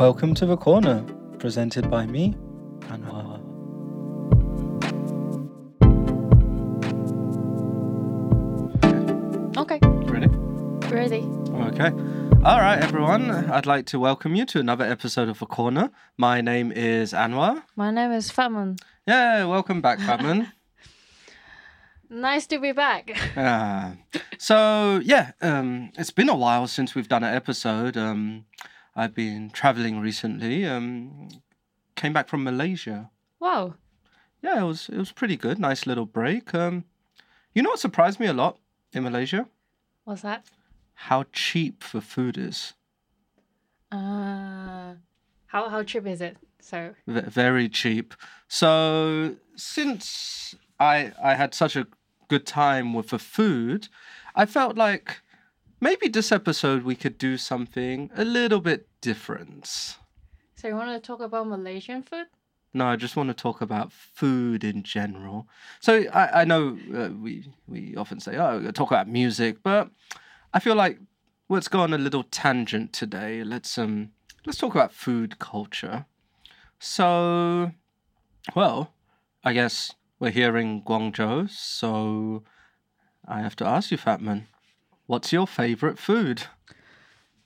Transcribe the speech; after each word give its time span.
Welcome 0.00 0.32
to 0.36 0.46
the 0.46 0.56
corner, 0.56 1.02
presented 1.38 1.90
by 1.90 2.06
me, 2.06 2.34
Anwar. 2.88 3.36
Okay, 9.58 9.78
Ready? 10.10 10.28
ready. 10.88 11.22
Okay. 11.68 11.90
All 12.44 12.58
right, 12.60 12.78
everyone. 12.80 13.30
I'd 13.30 13.66
like 13.66 13.84
to 13.86 13.98
welcome 13.98 14.34
you 14.34 14.46
to 14.46 14.58
another 14.60 14.86
episode 14.86 15.28
of 15.28 15.38
The 15.38 15.44
Corner. 15.44 15.90
My 16.16 16.40
name 16.40 16.72
is 16.72 17.12
Anwar. 17.12 17.62
My 17.76 17.90
name 17.90 18.12
is 18.12 18.30
Fatmun. 18.32 18.78
Yeah, 19.06 19.44
welcome 19.44 19.82
back, 19.82 19.98
Fatmun. 20.08 20.50
Nice 22.08 22.46
to 22.46 22.58
be 22.58 22.72
back. 22.72 23.14
Ah. 23.36 23.96
so 24.38 25.00
yeah, 25.04 25.32
um, 25.42 25.90
it's 25.98 26.10
been 26.10 26.30
a 26.30 26.34
while 26.34 26.66
since 26.66 26.94
we've 26.94 27.08
done 27.08 27.22
an 27.22 27.34
episode. 27.34 27.98
Um, 27.98 28.46
I've 28.96 29.14
been 29.14 29.50
traveling 29.50 30.00
recently. 30.00 30.64
Um, 30.66 31.28
came 31.96 32.12
back 32.12 32.28
from 32.28 32.44
Malaysia. 32.44 33.10
Wow. 33.38 33.74
Yeah, 34.42 34.60
it 34.60 34.64
was 34.66 34.88
it 34.88 34.96
was 34.96 35.12
pretty 35.12 35.36
good. 35.36 35.58
Nice 35.58 35.86
little 35.86 36.06
break. 36.06 36.54
Um, 36.54 36.84
you 37.54 37.62
know 37.62 37.70
what 37.70 37.78
surprised 37.80 38.18
me 38.20 38.26
a 38.26 38.32
lot 38.32 38.58
in 38.92 39.02
Malaysia? 39.02 39.46
What's 40.04 40.22
that? 40.22 40.44
How 40.94 41.24
cheap 41.32 41.84
the 41.92 42.00
food 42.00 42.36
is. 42.38 42.74
Uh, 43.92 44.94
how 45.46 45.68
how 45.68 45.82
cheap 45.82 46.06
is 46.06 46.20
it? 46.20 46.36
So 46.60 46.94
V- 47.06 47.20
very 47.22 47.68
cheap. 47.68 48.14
So 48.48 49.36
since 49.56 50.54
I 50.78 51.12
I 51.22 51.34
had 51.34 51.54
such 51.54 51.76
a 51.76 51.86
good 52.28 52.46
time 52.46 52.94
with 52.94 53.08
the 53.08 53.18
food, 53.18 53.88
I 54.34 54.46
felt 54.46 54.76
like 54.76 55.20
maybe 55.80 56.08
this 56.08 56.30
episode 56.32 56.82
we 56.84 56.94
could 56.94 57.18
do 57.18 57.36
something 57.36 58.10
a 58.14 58.24
little 58.24 58.60
bit 58.60 58.88
different. 59.00 59.96
so 60.56 60.68
you 60.68 60.74
want 60.74 60.90
to 60.90 61.06
talk 61.06 61.20
about 61.20 61.48
Malaysian 61.48 62.02
food? 62.02 62.26
No, 62.72 62.86
I 62.86 62.96
just 62.96 63.16
want 63.16 63.28
to 63.28 63.34
talk 63.34 63.60
about 63.60 63.92
food 63.92 64.62
in 64.62 64.84
general. 64.84 65.48
So 65.80 66.04
I, 66.12 66.42
I 66.42 66.44
know 66.44 66.78
uh, 66.94 67.08
we 67.08 67.52
we 67.66 67.96
often 67.96 68.20
say, 68.20 68.36
oh, 68.36 68.70
talk 68.70 68.90
about 68.90 69.08
music, 69.08 69.56
but 69.62 69.90
I 70.54 70.60
feel 70.60 70.76
like 70.76 70.98
let's 71.48 71.66
go 71.68 71.80
on 71.80 71.92
a 71.92 71.98
little 71.98 72.22
tangent 72.22 72.92
today. 72.92 73.42
Let's 73.42 73.76
um 73.76 74.12
let's 74.46 74.58
talk 74.58 74.74
about 74.74 74.92
food 74.92 75.38
culture. 75.38 76.06
So, 76.78 77.72
well, 78.54 78.94
I 79.44 79.52
guess 79.52 79.92
we're 80.18 80.30
here 80.30 80.56
in 80.56 80.82
Guangzhou, 80.82 81.50
so 81.50 82.44
I 83.26 83.40
have 83.40 83.56
to 83.56 83.66
ask 83.66 83.90
you, 83.90 83.98
Fatmun, 83.98 84.44
what's 85.10 85.32
your 85.32 85.46
favorite 85.46 85.98
food? 85.98 86.44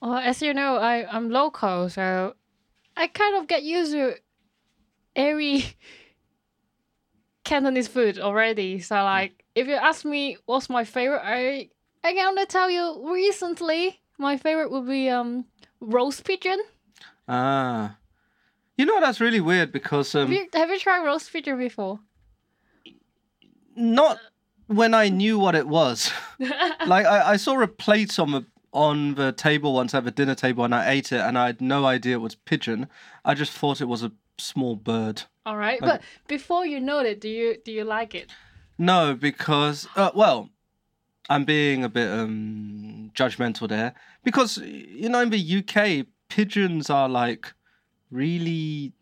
Well, 0.03 0.17
as 0.17 0.43
you 0.43 0.53
know, 0.53 0.77
I 0.77 1.09
I'm 1.11 1.31
local, 1.31 1.89
so 1.89 2.35
I 2.95 3.07
kind 3.07 3.37
of 3.37 3.49
get 3.49 3.63
used 3.63 3.93
to 3.93 4.17
every 5.17 5.65
Cantonese 7.45 7.89
food 7.89 8.19
already. 8.19 8.81
So 8.81 8.97
like, 8.97 9.45
if 9.55 9.67
you 9.67 9.75
ask 9.75 10.05
me 10.05 10.37
what's 10.45 10.69
my 10.69 10.85
favorite, 10.85 11.23
I 11.25 11.71
I 12.05 12.13
can 12.13 12.27
only 12.29 12.45
tell 12.45 12.71
you 12.71 13.11
recently 13.11 13.99
my 14.19 14.37
favorite 14.37 14.71
would 14.71 14.87
be 14.87 15.09
um 15.09 15.47
roast 15.81 16.25
pigeon. 16.25 16.61
Ah, 17.27 17.97
you 18.77 18.85
know 18.85 19.01
that's 19.01 19.23
really 19.23 19.41
weird 19.41 19.73
because 19.73 20.15
um. 20.15 20.29
Have 20.29 20.37
you 20.37 20.49
have 20.53 20.71
you 20.71 20.79
tried 20.79 21.05
roast 21.07 21.33
pigeon 21.33 21.57
before? 21.59 21.99
not 23.77 24.19
when 24.67 24.95
I 24.95 25.09
knew 25.09 25.39
what 25.39 25.55
it 25.55 25.69
was. 25.69 26.11
like 26.39 27.07
I, 27.07 27.33
I 27.33 27.37
saw 27.37 27.61
a 27.61 27.69
plate 27.69 28.19
on 28.19 28.33
the 28.33 28.45
on 28.73 29.15
the 29.15 29.31
table 29.33 29.73
once 29.75 29.95
at 29.95 30.05
the 30.05 30.11
dinner 30.11 30.35
table 30.35 30.65
and 30.65 30.75
I 30.75 30.91
ate 30.91 31.13
it 31.13 31.21
and 31.21 31.39
I 31.39 31.47
had 31.47 31.61
no 31.61 31.87
idea 31.87 32.15
it 32.17 32.21
was 32.21 32.35
pigeon. 32.35 32.89
I 33.25 33.35
just 33.35 33.53
thought 33.53 33.81
it 33.81 33.85
was 33.87 34.03
a 34.03 34.11
small 34.37 34.75
bird. 34.75 35.23
All 35.47 35.57
right, 35.57 35.81
Okay. 35.81 35.87
but 35.93 36.03
before 36.27 36.67
you 36.67 36.81
know 36.81 36.99
it, 37.01 37.21
do 37.21 37.29
you 37.29 37.57
do 37.65 37.71
you 37.71 37.85
like 37.85 38.15
it? 38.15 38.31
No, 38.77 39.15
because 39.15 39.87
uh, 39.95 40.11
well, 40.15 40.51
I'm 41.29 41.45
being 41.45 41.85
a 41.85 41.89
bit 41.89 42.11
um 42.11 43.13
judgmental 43.15 43.69
there 43.69 43.95
because 44.25 44.59
you 44.59 45.09
know 45.09 45.21
in 45.21 45.31
the 45.31 45.59
UK 45.59 46.07
pigeons 46.29 46.91
are 46.91 47.09
like 47.09 47.53
really 48.11 48.93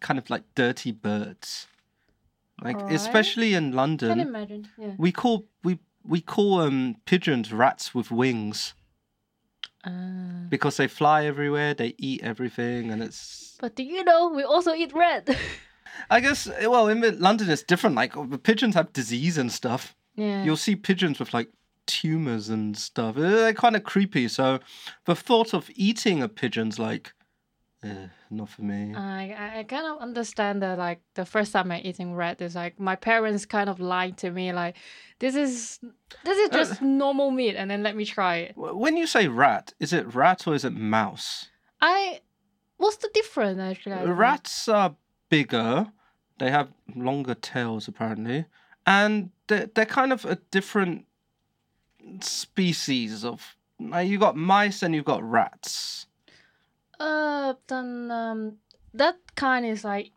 kind 0.00 0.18
of 0.18 0.28
like 0.30 0.42
dirty 0.54 0.90
birds. 0.92 1.68
Like 2.62 2.76
Alright. 2.76 2.94
especially 2.94 3.54
in 3.54 3.72
London. 3.72 4.08
Can 4.18 4.20
imagine. 4.28 4.68
Yeah. 4.78 4.94
We 4.98 5.12
call 5.12 5.46
we 5.62 5.78
we 6.04 6.20
call 6.20 6.60
um 6.60 6.96
pigeons 7.04 7.52
rats 7.52 7.94
with 7.94 8.10
wings 8.10 8.74
Uh, 9.84 10.48
because 10.48 10.76
they 10.78 10.88
fly 10.88 11.24
everywhere, 11.26 11.74
they 11.74 11.94
eat 11.98 12.22
everything, 12.22 12.90
and 12.90 13.02
it's. 13.02 13.56
but 13.60 13.76
do 13.76 13.82
you 13.82 14.02
know 14.04 14.28
we 14.34 14.42
also 14.42 14.72
eat 14.74 14.92
red? 14.94 15.36
I 16.10 16.20
guess 16.20 16.48
well 16.62 16.88
in 16.88 17.00
London 17.20 17.48
it's 17.50 17.62
different. 17.62 17.94
Like 17.96 18.12
the 18.14 18.38
pigeons 18.38 18.74
have 18.74 18.92
disease 18.92 19.38
and 19.38 19.50
stuff. 19.52 19.94
yeah. 20.16 20.42
You'll 20.44 20.56
see 20.56 20.76
pigeons 20.76 21.18
with 21.18 21.32
like 21.34 21.50
tumors 21.86 22.48
and 22.48 22.76
stuff. 22.76 23.14
They're 23.16 23.52
kind 23.54 23.76
of 23.76 23.84
creepy. 23.84 24.28
So 24.28 24.58
the 25.04 25.14
thought 25.14 25.54
of 25.54 25.70
eating 25.74 26.22
a 26.22 26.28
pigeon's 26.28 26.78
like, 26.78 27.12
eh, 27.90 28.08
not 28.30 28.48
for 28.48 28.62
me. 28.62 28.94
I 28.94 29.58
I- 29.58 29.64
kind 29.64 29.86
of 29.86 29.98
understand 30.00 30.62
that 30.62 30.78
like 30.78 31.00
the 31.14 31.24
first 31.24 31.52
time 31.52 31.70
I 31.70 31.80
eating 31.80 32.14
red 32.14 32.40
is 32.42 32.54
like 32.54 32.78
my 32.80 32.96
parents 32.96 33.46
kind 33.46 33.68
of 33.68 33.78
lied 33.80 34.16
to 34.18 34.30
me 34.30 34.52
like 34.52 34.76
this 35.18 35.34
is 35.34 35.78
this 36.24 36.38
is 36.38 36.50
Uh, 36.50 36.56
just 36.58 36.82
normal 36.82 37.30
meat 37.30 37.56
and 37.56 37.70
then 37.70 37.82
let 37.82 37.94
me 37.96 38.04
try 38.04 38.36
it. 38.36 38.52
When 38.56 38.96
you 38.96 39.06
say 39.06 39.28
rat, 39.28 39.74
is 39.80 39.92
it 39.92 40.14
rat 40.14 40.46
or 40.46 40.54
is 40.54 40.64
it 40.64 40.72
mouse? 40.72 41.48
I 41.80 42.20
what's 42.78 42.96
the 42.98 43.10
difference 43.14 43.58
actually? 43.60 43.92
I 43.94 43.98
don't 43.98 44.08
know. 44.08 44.14
Rats 44.14 44.68
are 44.68 44.96
bigger. 45.28 45.92
They 46.38 46.50
have 46.50 46.68
longer 46.94 47.34
tails, 47.34 47.88
apparently, 47.88 48.44
and 48.84 49.30
they're, 49.46 49.70
they're 49.74 49.86
kind 50.00 50.12
of 50.12 50.24
a 50.26 50.36
different 50.50 51.06
species 52.20 53.24
of. 53.24 53.56
Like 53.78 54.08
you 54.08 54.18
got 54.18 54.36
mice 54.36 54.82
and 54.82 54.94
you've 54.94 55.04
got 55.04 55.22
rats. 55.22 56.06
Uh, 56.98 57.54
then 57.68 58.10
um, 58.10 58.56
that 58.94 59.16
kind 59.34 59.66
is 59.66 59.84
like 59.84 60.12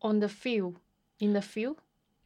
on 0.00 0.20
the 0.20 0.28
field, 0.28 0.78
in 1.20 1.32
the 1.32 1.42
field. 1.42 1.78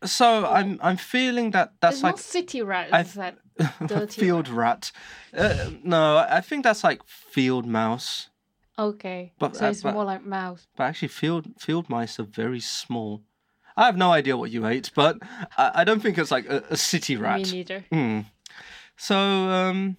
So 0.04 0.46
I'm 0.46 0.78
I'm 0.82 0.96
feeling 0.98 1.52
that 1.52 1.72
that's 1.80 1.96
it's 1.96 2.02
like 2.02 2.12
not 2.16 2.20
city 2.20 2.62
rat. 2.62 2.88
I 2.92 3.00
It's 3.00 3.14
that 3.14 3.38
dirty 3.86 4.20
field 4.20 4.48
rat. 4.48 4.92
Uh, 5.36 5.70
no, 5.82 6.16
I 6.18 6.36
I 6.38 6.40
think 6.42 6.64
that's 6.64 6.84
like 6.84 7.00
field 7.06 7.66
mouse. 7.66 8.28
okay. 8.78 9.32
But- 9.38 9.56
so 9.56 9.66
uh, 9.66 9.70
it's 9.70 9.82
but- 9.82 9.94
more 9.94 10.04
like 10.04 10.24
mouse. 10.24 10.66
But 10.76 10.84
actually, 10.84 11.08
field 11.08 11.46
field 11.58 11.88
mice 11.88 12.20
are 12.20 12.28
very 12.28 12.60
small. 12.60 13.22
I 13.78 13.84
have 13.86 13.96
no 13.98 14.10
idea 14.12 14.36
what 14.36 14.50
you 14.50 14.66
ate, 14.66 14.90
but 14.94 15.18
I, 15.58 15.80
I 15.80 15.84
don't 15.84 16.00
think 16.00 16.16
it's 16.18 16.30
like 16.30 16.46
a, 16.48 16.62
a 16.70 16.76
city 16.76 17.16
rat. 17.16 17.38
Me 17.38 17.52
neither. 17.52 17.84
Hmm. 17.90 18.20
So 18.96 19.16
um, 19.16 19.96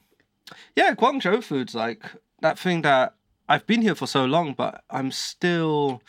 yeah, 0.76 0.94
Guangzhou 0.96 1.44
food's 1.44 1.76
like 1.76 2.04
that 2.42 2.58
thing 2.60 2.82
that 2.84 3.14
I've 3.50 3.66
been 3.66 3.82
here 3.82 3.96
for 3.96 4.08
so 4.08 4.26
long, 4.26 4.54
but 4.54 4.84
I'm 4.90 5.12
still 5.12 6.02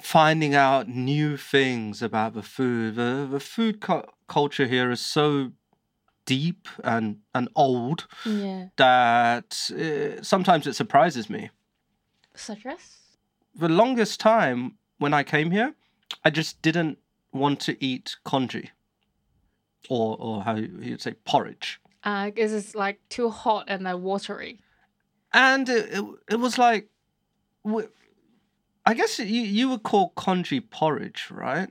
finding 0.00 0.54
out 0.54 0.88
new 0.88 1.36
things 1.36 2.02
about 2.02 2.34
the 2.34 2.42
food. 2.42 2.94
The 2.96 3.26
the 3.30 3.40
food 3.40 3.80
cu- 3.80 4.08
culture 4.26 4.66
here 4.66 4.90
is 4.90 5.00
so 5.00 5.52
deep 6.24 6.68
and 6.84 7.18
and 7.34 7.48
old 7.54 8.06
Yeah. 8.24 8.68
that 8.76 9.70
uh, 9.72 10.22
sometimes 10.22 10.66
it 10.66 10.74
surprises 10.74 11.28
me. 11.28 11.50
Such 12.34 12.64
as. 12.66 12.98
The 13.54 13.68
longest 13.68 14.18
time 14.20 14.78
when 14.98 15.12
I 15.12 15.22
came 15.24 15.50
here, 15.50 15.74
I 16.24 16.30
just 16.30 16.62
didn't 16.62 16.98
want 17.32 17.60
to 17.60 17.76
eat 17.84 18.16
congee, 18.24 18.70
or 19.90 20.16
or 20.18 20.42
how 20.42 20.54
you'd 20.56 21.02
say 21.02 21.14
porridge. 21.24 21.80
Uh, 22.04 22.26
because 22.26 22.52
it's 22.52 22.74
like 22.74 22.98
too 23.08 23.28
hot 23.30 23.64
and 23.68 23.84
like 23.84 23.98
watery. 23.98 24.60
And 25.32 25.68
it, 25.68 25.92
it, 25.92 26.04
it 26.30 26.36
was 26.40 26.58
like 26.58 26.88
I 28.84 28.94
guess 28.94 29.18
you, 29.18 29.24
you 29.26 29.68
would 29.70 29.82
call 29.82 30.10
congee 30.16 30.60
porridge 30.60 31.28
right 31.30 31.70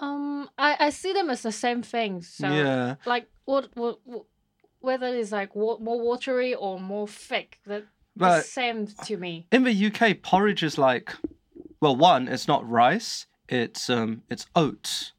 Um, 0.00 0.48
I, 0.58 0.76
I 0.86 0.90
see 0.90 1.12
them 1.12 1.30
as 1.30 1.42
the 1.42 1.52
same 1.52 1.82
thing. 1.82 2.22
So 2.22 2.48
yeah 2.48 2.96
like 3.06 3.28
what 3.44 3.68
what, 3.74 4.00
what 4.04 4.24
whether 4.80 5.06
it's 5.06 5.30
like 5.32 5.54
wa- 5.54 5.78
more 5.78 6.00
watery 6.00 6.54
or 6.54 6.80
more 6.80 7.06
thick, 7.06 7.60
that 7.66 7.84
but 8.16 8.38
the 8.38 8.42
same 8.42 8.86
to 8.86 9.16
me. 9.16 9.46
in 9.52 9.62
the 9.64 9.86
uk 9.86 10.22
porridge 10.22 10.62
is 10.64 10.76
like 10.76 11.14
well 11.80 11.94
one 11.96 12.26
it's 12.28 12.48
not 12.48 12.68
rice 12.68 13.26
it's 13.48 13.88
um 13.88 14.22
it's 14.28 14.46
oats 14.56 15.12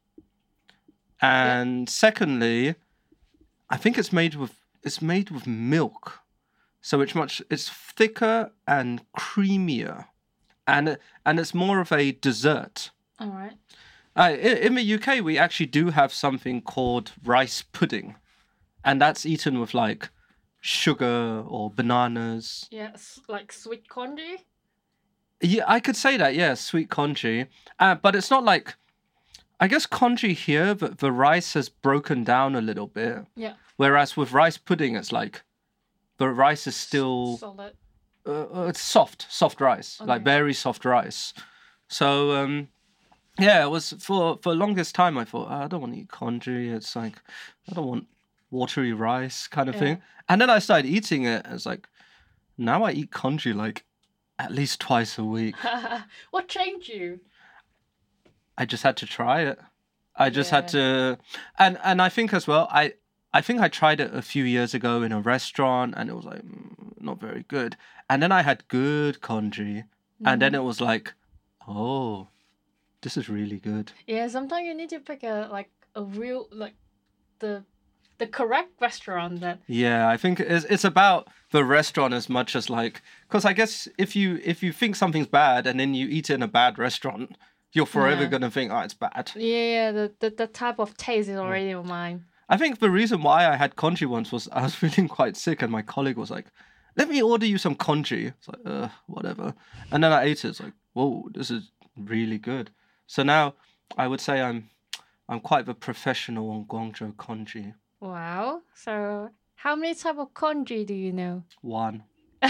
and 1.21 1.89
secondly 1.89 2.75
i 3.69 3.77
think 3.77 3.97
it's 3.97 4.11
made 4.11 4.35
with 4.35 4.53
it's 4.83 5.01
made 5.01 5.29
with 5.31 5.47
milk 5.47 6.19
so 6.83 7.01
it's 7.01 7.15
much 7.15 7.41
it's 7.49 7.67
thicker 7.69 8.51
and 8.67 9.01
creamier 9.17 10.05
and 10.67 10.97
and 11.25 11.39
it's 11.39 11.53
more 11.53 11.79
of 11.79 11.91
a 11.91 12.11
dessert 12.11 12.91
All 13.19 13.29
right. 13.29 13.57
Uh, 14.15 14.35
in, 14.39 14.57
in 14.57 14.75
the 14.75 14.93
UK, 14.93 15.23
we 15.23 15.39
actually 15.39 15.65
do 15.65 15.89
have 15.89 16.13
something 16.13 16.61
called 16.61 17.13
rice 17.25 17.63
pudding, 17.63 18.15
and 18.85 19.01
that's 19.01 19.25
eaten 19.25 19.59
with 19.59 19.73
like 19.73 20.09
sugar 20.61 21.43
or 21.47 21.71
bananas. 21.71 22.67
Yes, 22.69 23.19
like 23.27 23.51
sweet 23.51 23.89
congee. 23.89 24.45
Yeah, 25.41 25.63
I 25.67 25.79
could 25.79 25.95
say 25.95 26.15
that. 26.17 26.35
Yeah, 26.35 26.53
sweet 26.53 26.89
congee. 26.89 27.47
Uh, 27.79 27.95
but 27.95 28.15
it's 28.15 28.29
not 28.29 28.43
like. 28.43 28.75
I 29.59 29.67
guess 29.67 29.85
congee 29.85 30.33
here, 30.33 30.75
but 30.75 30.97
the 30.99 31.11
rice 31.11 31.53
has 31.53 31.69
broken 31.69 32.23
down 32.23 32.55
a 32.55 32.61
little 32.61 32.87
bit. 32.87 33.25
Yeah. 33.35 33.53
Whereas 33.77 34.17
with 34.17 34.33
rice 34.33 34.57
pudding, 34.57 34.95
it's 34.95 35.11
like 35.11 35.41
the 36.17 36.29
rice 36.29 36.67
is 36.67 36.75
still 36.75 37.37
Solid. 37.37 37.73
uh, 38.25 38.45
uh, 38.53 38.65
it's 38.67 38.81
soft, 38.81 39.25
soft 39.29 39.59
rice, 39.61 39.99
like 40.01 40.23
very 40.23 40.53
soft 40.53 40.85
rice. 40.85 41.33
So 41.87 42.31
um, 42.35 42.69
yeah, 43.39 43.63
it 43.65 43.69
was 43.69 43.93
for 43.99 44.37
for 44.41 44.53
longest 44.55 44.95
time. 44.95 45.17
I 45.17 45.25
thought 45.25 45.47
"Oh, 45.49 45.63
I 45.63 45.67
don't 45.67 45.81
want 45.81 45.93
to 45.93 45.99
eat 45.99 46.09
congee. 46.09 46.69
It's 46.69 46.95
like 46.95 47.15
I 47.69 47.73
don't 47.73 47.87
want 47.87 48.07
watery 48.51 48.93
rice 48.93 49.47
kind 49.47 49.69
of 49.69 49.75
Yeah. 49.75 49.79
thing. 49.81 50.01
And 50.29 50.39
then 50.39 50.49
I 50.49 50.59
started 50.59 50.87
eating 50.87 51.25
it. 51.25 51.45
It's 51.49 51.65
like 51.65 51.87
now 52.57 52.83
I 52.83 52.91
eat 52.91 53.11
congee 53.11 53.53
like 53.53 53.83
at 54.39 54.51
least 54.51 54.79
twice 54.79 55.17
a 55.17 55.23
week. 55.23 55.55
what 56.31 56.47
changed 56.47 56.87
you? 56.89 57.19
I 58.57 58.65
just 58.65 58.83
had 58.83 58.97
to 58.97 59.05
try 59.05 59.41
it. 59.41 59.59
I 60.15 60.29
just 60.29 60.51
had 60.51 60.67
to, 60.69 61.17
and 61.57 61.79
and 61.83 61.99
I 61.99 62.09
think 62.09 62.33
as 62.33 62.45
well. 62.47 62.67
I 62.71 62.93
I 63.33 63.41
think 63.41 63.59
I 63.61 63.67
tried 63.67 63.99
it 63.99 64.13
a 64.13 64.21
few 64.21 64.43
years 64.43 64.73
ago 64.73 65.01
in 65.01 65.11
a 65.11 65.19
restaurant, 65.21 65.93
and 65.97 66.09
it 66.09 66.15
was 66.15 66.25
like 66.25 66.43
mm, 66.43 67.01
not 67.01 67.19
very 67.19 67.43
good. 67.47 67.75
And 68.09 68.21
then 68.21 68.31
I 68.31 68.41
had 68.43 68.67
good 68.67 69.21
congee, 69.21 69.83
and 70.25 70.41
then 70.41 70.53
it 70.55 70.63
was 70.63 70.79
like, 70.79 71.13
oh, 71.67 72.27
this 73.01 73.17
is 73.17 73.29
really 73.29 73.59
good. 73.59 73.91
Yeah, 74.07 74.27
sometimes 74.27 74.65
you 74.67 74.73
need 74.73 74.89
to 74.89 74.99
pick 74.99 75.23
a 75.23 75.49
like 75.51 75.69
a 75.95 76.03
real 76.03 76.47
like 76.51 76.75
the 77.39 77.63
the 78.19 78.27
correct 78.27 78.69
restaurant 78.79 79.41
that 79.41 79.59
Yeah, 79.67 80.07
I 80.07 80.17
think 80.17 80.39
it's 80.39 80.65
it's 80.65 80.83
about 80.85 81.27
the 81.51 81.63
restaurant 81.65 82.13
as 82.13 82.29
much 82.29 82.55
as 82.55 82.69
like, 82.69 83.01
because 83.27 83.45
I 83.45 83.53
guess 83.53 83.87
if 83.97 84.15
you 84.15 84.39
if 84.43 84.61
you 84.63 84.71
think 84.71 84.95
something's 84.95 85.27
bad 85.27 85.65
and 85.67 85.79
then 85.79 85.93
you 85.93 86.07
eat 86.07 86.29
it 86.29 86.35
in 86.35 86.43
a 86.43 86.47
bad 86.47 86.77
restaurant, 86.77 87.35
you're 87.73 87.85
forever 87.87 88.23
Yeah. 88.23 88.29
gonna 88.29 88.51
think, 88.51 88.71
oh, 88.71 88.79
it's 88.79 88.93
bad. 88.93 89.31
yeah, 89.35 89.65
yeah 89.75 89.91
the, 89.91 90.11
the 90.19 90.29
the 90.29 90.47
type 90.47 90.79
of 90.79 90.95
taste 90.97 91.29
Mm. 91.29 91.33
is 91.33 91.37
already 91.39 91.73
on 91.73 91.87
mine. 91.87 92.25
I 92.53 92.57
think 92.57 92.77
the 92.77 92.91
reason 92.91 93.23
why 93.23 93.47
I 93.51 93.55
had 93.55 93.75
congee 93.75 94.05
once 94.05 94.31
was 94.31 94.47
I 94.51 94.61
was 94.61 94.75
feeling 94.81 95.07
quite 95.07 95.35
sick, 95.35 95.63
and 95.63 95.71
my 95.71 95.81
colleague 95.81 96.17
was 96.17 96.29
like, 96.29 96.45
"Let 96.95 97.09
me 97.09 97.19
order 97.21 97.47
you 97.47 97.57
some 97.57 97.75
congee." 97.75 98.27
It's 98.27 98.47
like, 98.47 98.61
uh, 98.63 98.89
whatever. 99.07 99.55
And 99.91 100.03
then 100.03 100.11
I 100.11 100.23
ate 100.25 100.45
it. 100.45 100.49
It's 100.49 100.59
like, 100.61 100.73
whoa, 100.93 101.29
this 101.33 101.49
is 101.49 101.71
really 101.97 102.37
good. 102.37 102.69
So 103.07 103.23
now 103.23 103.55
I 103.97 104.07
would 104.07 104.21
say 104.21 104.39
I'm, 104.41 104.69
I'm 105.27 105.39
quite 105.39 105.65
the 105.65 105.73
professional 105.73 106.51
on 106.51 106.65
Guangzhou 106.65 107.17
congee. 107.17 107.73
Wow. 107.99 108.61
So 108.75 109.29
how 109.55 109.75
many 109.75 109.95
type 109.95 110.19
of 110.19 110.33
congee 110.35 110.85
do 110.85 110.93
you 110.93 111.11
know? 111.11 111.43
One. 111.61 112.03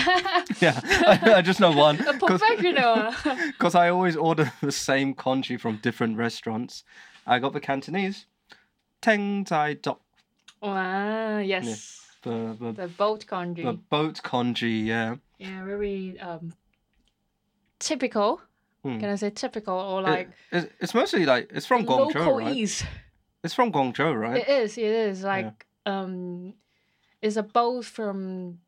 Yeah, 0.60 0.80
I, 0.84 1.34
I 1.38 1.42
just 1.42 1.60
know 1.60 1.72
one. 1.72 2.00
A 2.08 2.14
professional. 2.18 3.14
Because 3.48 3.76
I 3.76 3.90
always 3.90 4.18
order 4.18 4.52
the 4.62 4.72
same 4.72 5.14
congee 5.14 5.58
from 5.58 5.78
different 5.78 6.18
restaurants. 6.18 6.84
I 7.26 7.40
got 7.40 7.54
the 7.54 7.60
Cantonese, 7.60 8.26
Teng 9.04 9.46
Zai 9.48 9.74
Dok, 9.76 10.00
wow. 10.62 11.38
Yes. 11.40 12.00
the 12.24 12.56
the, 12.60 12.72
The 12.72 12.88
boat 12.88 13.26
congee. 13.28 13.64
the 13.64 13.74
boat 13.74 14.24
congee. 14.24 14.82
Yeah. 14.88 15.16
Yeah, 15.38 15.66
very 15.66 16.18
um 16.20 16.54
typical. 17.80 18.42
Hmm. 18.84 19.00
Can 19.00 19.10
I 19.10 19.16
say 19.16 19.30
typical 19.30 19.74
or 19.76 20.00
It- 20.02 20.04
like 20.12 20.30
it's, 20.52 20.68
it's 20.80 20.94
mostly 20.94 21.26
like 21.26 21.50
it's 21.54 21.66
from 21.66 21.86
Guangzhou, 21.86 22.40
right? 22.40 22.56
ease? 22.56 22.84
It's 23.44 23.54
from 23.54 23.72
Guangzhou, 23.72 24.16
right? 24.20 24.38
It 24.42 24.48
is. 24.50 24.78
It 24.78 24.84
is 24.86 25.24
like 25.24 25.66
um, 25.86 26.54
it's 27.22 27.36
a 27.36 27.44
boat 27.44 27.86
from. 27.86 28.60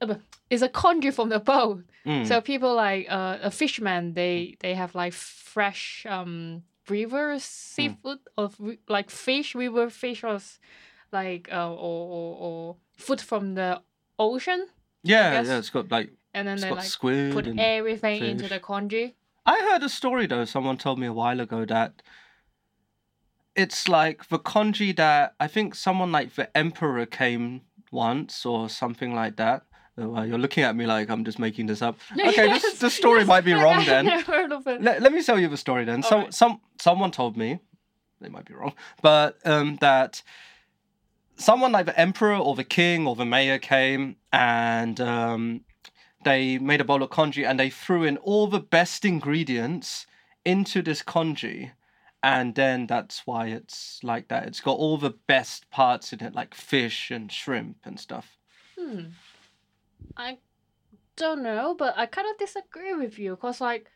Uh, 0.00 0.16
it's 0.50 0.62
a 0.62 0.68
congee 0.68 1.10
from 1.12 1.28
the 1.30 1.38
boat. 1.40 1.84
Mm. 2.04 2.26
So 2.26 2.40
people 2.40 2.74
like 2.74 3.06
uh, 3.10 3.38
a 3.42 3.50
fisherman, 3.50 4.14
they 4.14 4.56
they 4.60 4.74
have 4.74 4.94
like 4.94 5.12
fresh 5.12 6.04
um 6.08 6.62
river 6.88 7.38
seafood 7.38 8.20
or 8.36 8.50
like 8.88 9.10
fish, 9.10 9.54
river 9.54 9.90
fish 9.90 10.24
or 10.24 10.38
like 11.12 11.48
uh, 11.52 11.72
or, 11.72 11.76
or 11.76 12.36
or 12.38 12.76
food 12.96 13.20
from 13.20 13.54
the 13.54 13.80
ocean, 14.18 14.66
yeah, 15.02 15.42
yeah, 15.42 15.58
it's 15.58 15.70
got 15.70 15.90
like 15.90 16.10
and 16.34 16.48
then 16.48 16.60
they 16.60 16.70
like 16.70 16.84
squid 16.84 17.32
put 17.32 17.58
everything 17.58 18.24
into 18.24 18.48
the 18.48 18.60
congee. 18.60 19.14
I 19.44 19.60
heard 19.70 19.82
a 19.82 19.88
story 19.88 20.26
though. 20.26 20.44
Someone 20.44 20.76
told 20.76 20.98
me 20.98 21.06
a 21.06 21.12
while 21.12 21.40
ago 21.40 21.64
that 21.64 22.02
it's 23.54 23.88
like 23.88 24.28
the 24.28 24.38
congee 24.38 24.92
that 24.92 25.34
I 25.40 25.46
think 25.46 25.74
someone 25.74 26.12
like 26.12 26.34
the 26.34 26.54
emperor 26.56 27.06
came 27.06 27.62
once 27.90 28.44
or 28.44 28.68
something 28.68 29.14
like 29.14 29.36
that. 29.36 29.62
Oh, 29.98 30.08
well, 30.10 30.26
you're 30.26 30.38
looking 30.38 30.62
at 30.62 30.76
me 30.76 30.84
like 30.86 31.08
I'm 31.08 31.24
just 31.24 31.38
making 31.38 31.66
this 31.66 31.80
up. 31.80 31.98
Okay, 32.12 32.48
this 32.48 32.62
Yes, 32.64 32.78
this 32.78 32.94
story 32.94 33.20
yes, 33.20 33.28
might 33.28 33.44
be 33.44 33.54
wrong 33.54 33.84
then. 33.86 34.04
never 34.06 34.30
heard 34.30 34.52
of 34.52 34.66
it. 34.66 34.82
Let, 34.82 35.00
let 35.00 35.12
me 35.12 35.22
tell 35.22 35.38
you 35.40 35.48
the 35.48 35.56
story 35.56 35.84
then. 35.84 36.02
So 36.02 36.16
Alright. 36.16 36.34
some 36.34 36.60
someone 36.80 37.10
told 37.10 37.36
me, 37.36 37.60
they 38.20 38.28
might 38.28 38.44
be 38.44 38.54
wrong, 38.54 38.74
but 39.00 39.38
um, 39.46 39.76
that 39.80 40.22
someone 41.36 41.72
like 41.72 41.86
the 41.86 41.98
emperor 41.98 42.36
or 42.36 42.54
the 42.54 42.64
king 42.64 43.06
or 43.06 43.14
the 43.16 43.24
mayor 43.24 43.58
came 43.58 44.16
and 44.32 45.00
um, 45.00 45.64
they 46.24 46.58
made 46.58 46.80
a 46.80 46.84
bowl 46.84 47.02
of 47.02 47.10
congee 47.10 47.44
and 47.44 47.58
they 47.58 47.70
threw 47.70 48.04
in 48.04 48.16
all 48.18 48.46
the 48.46 48.60
best 48.60 49.04
ingredients 49.04 50.06
into 50.44 50.82
this 50.82 51.02
congee. 51.02 51.70
And 52.22 52.54
then 52.54 52.86
that's 52.86 53.22
why 53.26 53.46
it's 53.48 54.00
like 54.02 54.28
that. 54.28 54.46
It's 54.46 54.60
got 54.60 54.78
all 54.78 54.96
the 54.98 55.14
best 55.26 55.70
parts 55.70 56.12
in 56.12 56.22
it, 56.22 56.34
like 56.34 56.54
fish 56.54 57.10
and 57.10 57.30
shrimp 57.30 57.76
and 57.84 58.00
stuff. 58.00 58.36
Hmm. 58.78 59.00
I 60.16 60.38
don't 61.16 61.42
know, 61.42 61.74
but 61.78 61.94
I 61.96 62.06
kind 62.06 62.28
of 62.30 62.38
disagree 62.38 62.94
with 62.94 63.18
you 63.18 63.30
because 63.30 63.60
like, 63.60 63.90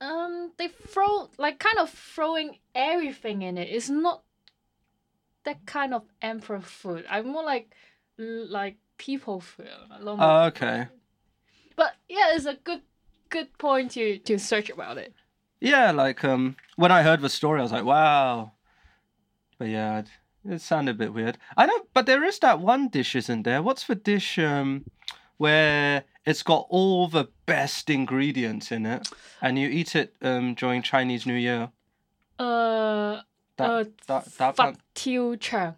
um, 0.00 0.52
they 0.56 0.68
throw 0.68 1.30
like 1.38 1.58
kind 1.58 1.78
of 1.78 1.90
throwing 1.90 2.58
everything 2.74 3.42
in 3.42 3.58
it. 3.58 3.68
It's 3.70 3.90
not 3.90 4.22
that 5.44 5.66
kind 5.66 5.94
of 5.94 6.04
emperor 6.22 6.60
food. 6.60 7.04
I'm 7.08 7.28
more 7.28 7.44
like 7.44 7.74
like 8.18 8.76
people 8.98 9.40
food. 9.40 9.68
a 9.90 10.02
lot 10.02 10.18
more 10.18 10.26
Oh, 10.26 10.44
okay. 10.46 10.86
But 11.76 11.94
yeah, 12.08 12.34
it's 12.34 12.46
a 12.46 12.54
good 12.54 12.82
good 13.28 13.56
point 13.58 13.92
to 13.92 14.18
to 14.18 14.38
search 14.38 14.70
about 14.70 14.98
it. 14.98 15.14
Yeah, 15.60 15.90
like 15.92 16.24
um, 16.24 16.56
when 16.76 16.90
I 16.90 17.02
heard 17.02 17.20
the 17.20 17.28
story, 17.28 17.60
I 17.60 17.62
was 17.62 17.72
like, 17.72 17.84
wow. 17.84 18.52
But 19.58 19.68
yeah, 19.68 20.02
it, 20.48 20.60
sounded 20.60 20.96
a 20.96 20.98
bit 20.98 21.12
weird. 21.14 21.38
I 21.56 21.66
know, 21.66 21.80
but 21.94 22.06
there 22.06 22.24
is 22.24 22.38
that 22.40 22.60
one 22.60 22.88
dish, 22.88 23.14
isn't 23.16 23.42
there? 23.42 23.62
What's 23.62 23.86
the 23.86 23.94
dish 23.94 24.38
um, 24.38 24.84
where 25.36 26.04
it's 26.24 26.42
got 26.42 26.66
all 26.70 27.08
the 27.08 27.28
best 27.46 27.90
ingredients 27.90 28.70
in 28.72 28.86
it, 28.86 29.08
and 29.42 29.58
you 29.58 29.68
eat 29.68 29.94
it 29.96 30.14
um 30.22 30.54
during 30.54 30.82
Chinese 30.82 31.26
New 31.26 31.34
Year? 31.34 31.70
Uh, 32.38 33.20
Da, 33.56 33.64
uh, 33.64 33.84
da, 34.06 34.20
da 34.38 34.52
pan, 34.52 34.54
Fat 34.54 34.76
Tiu 34.94 35.36
Chang. 35.38 35.74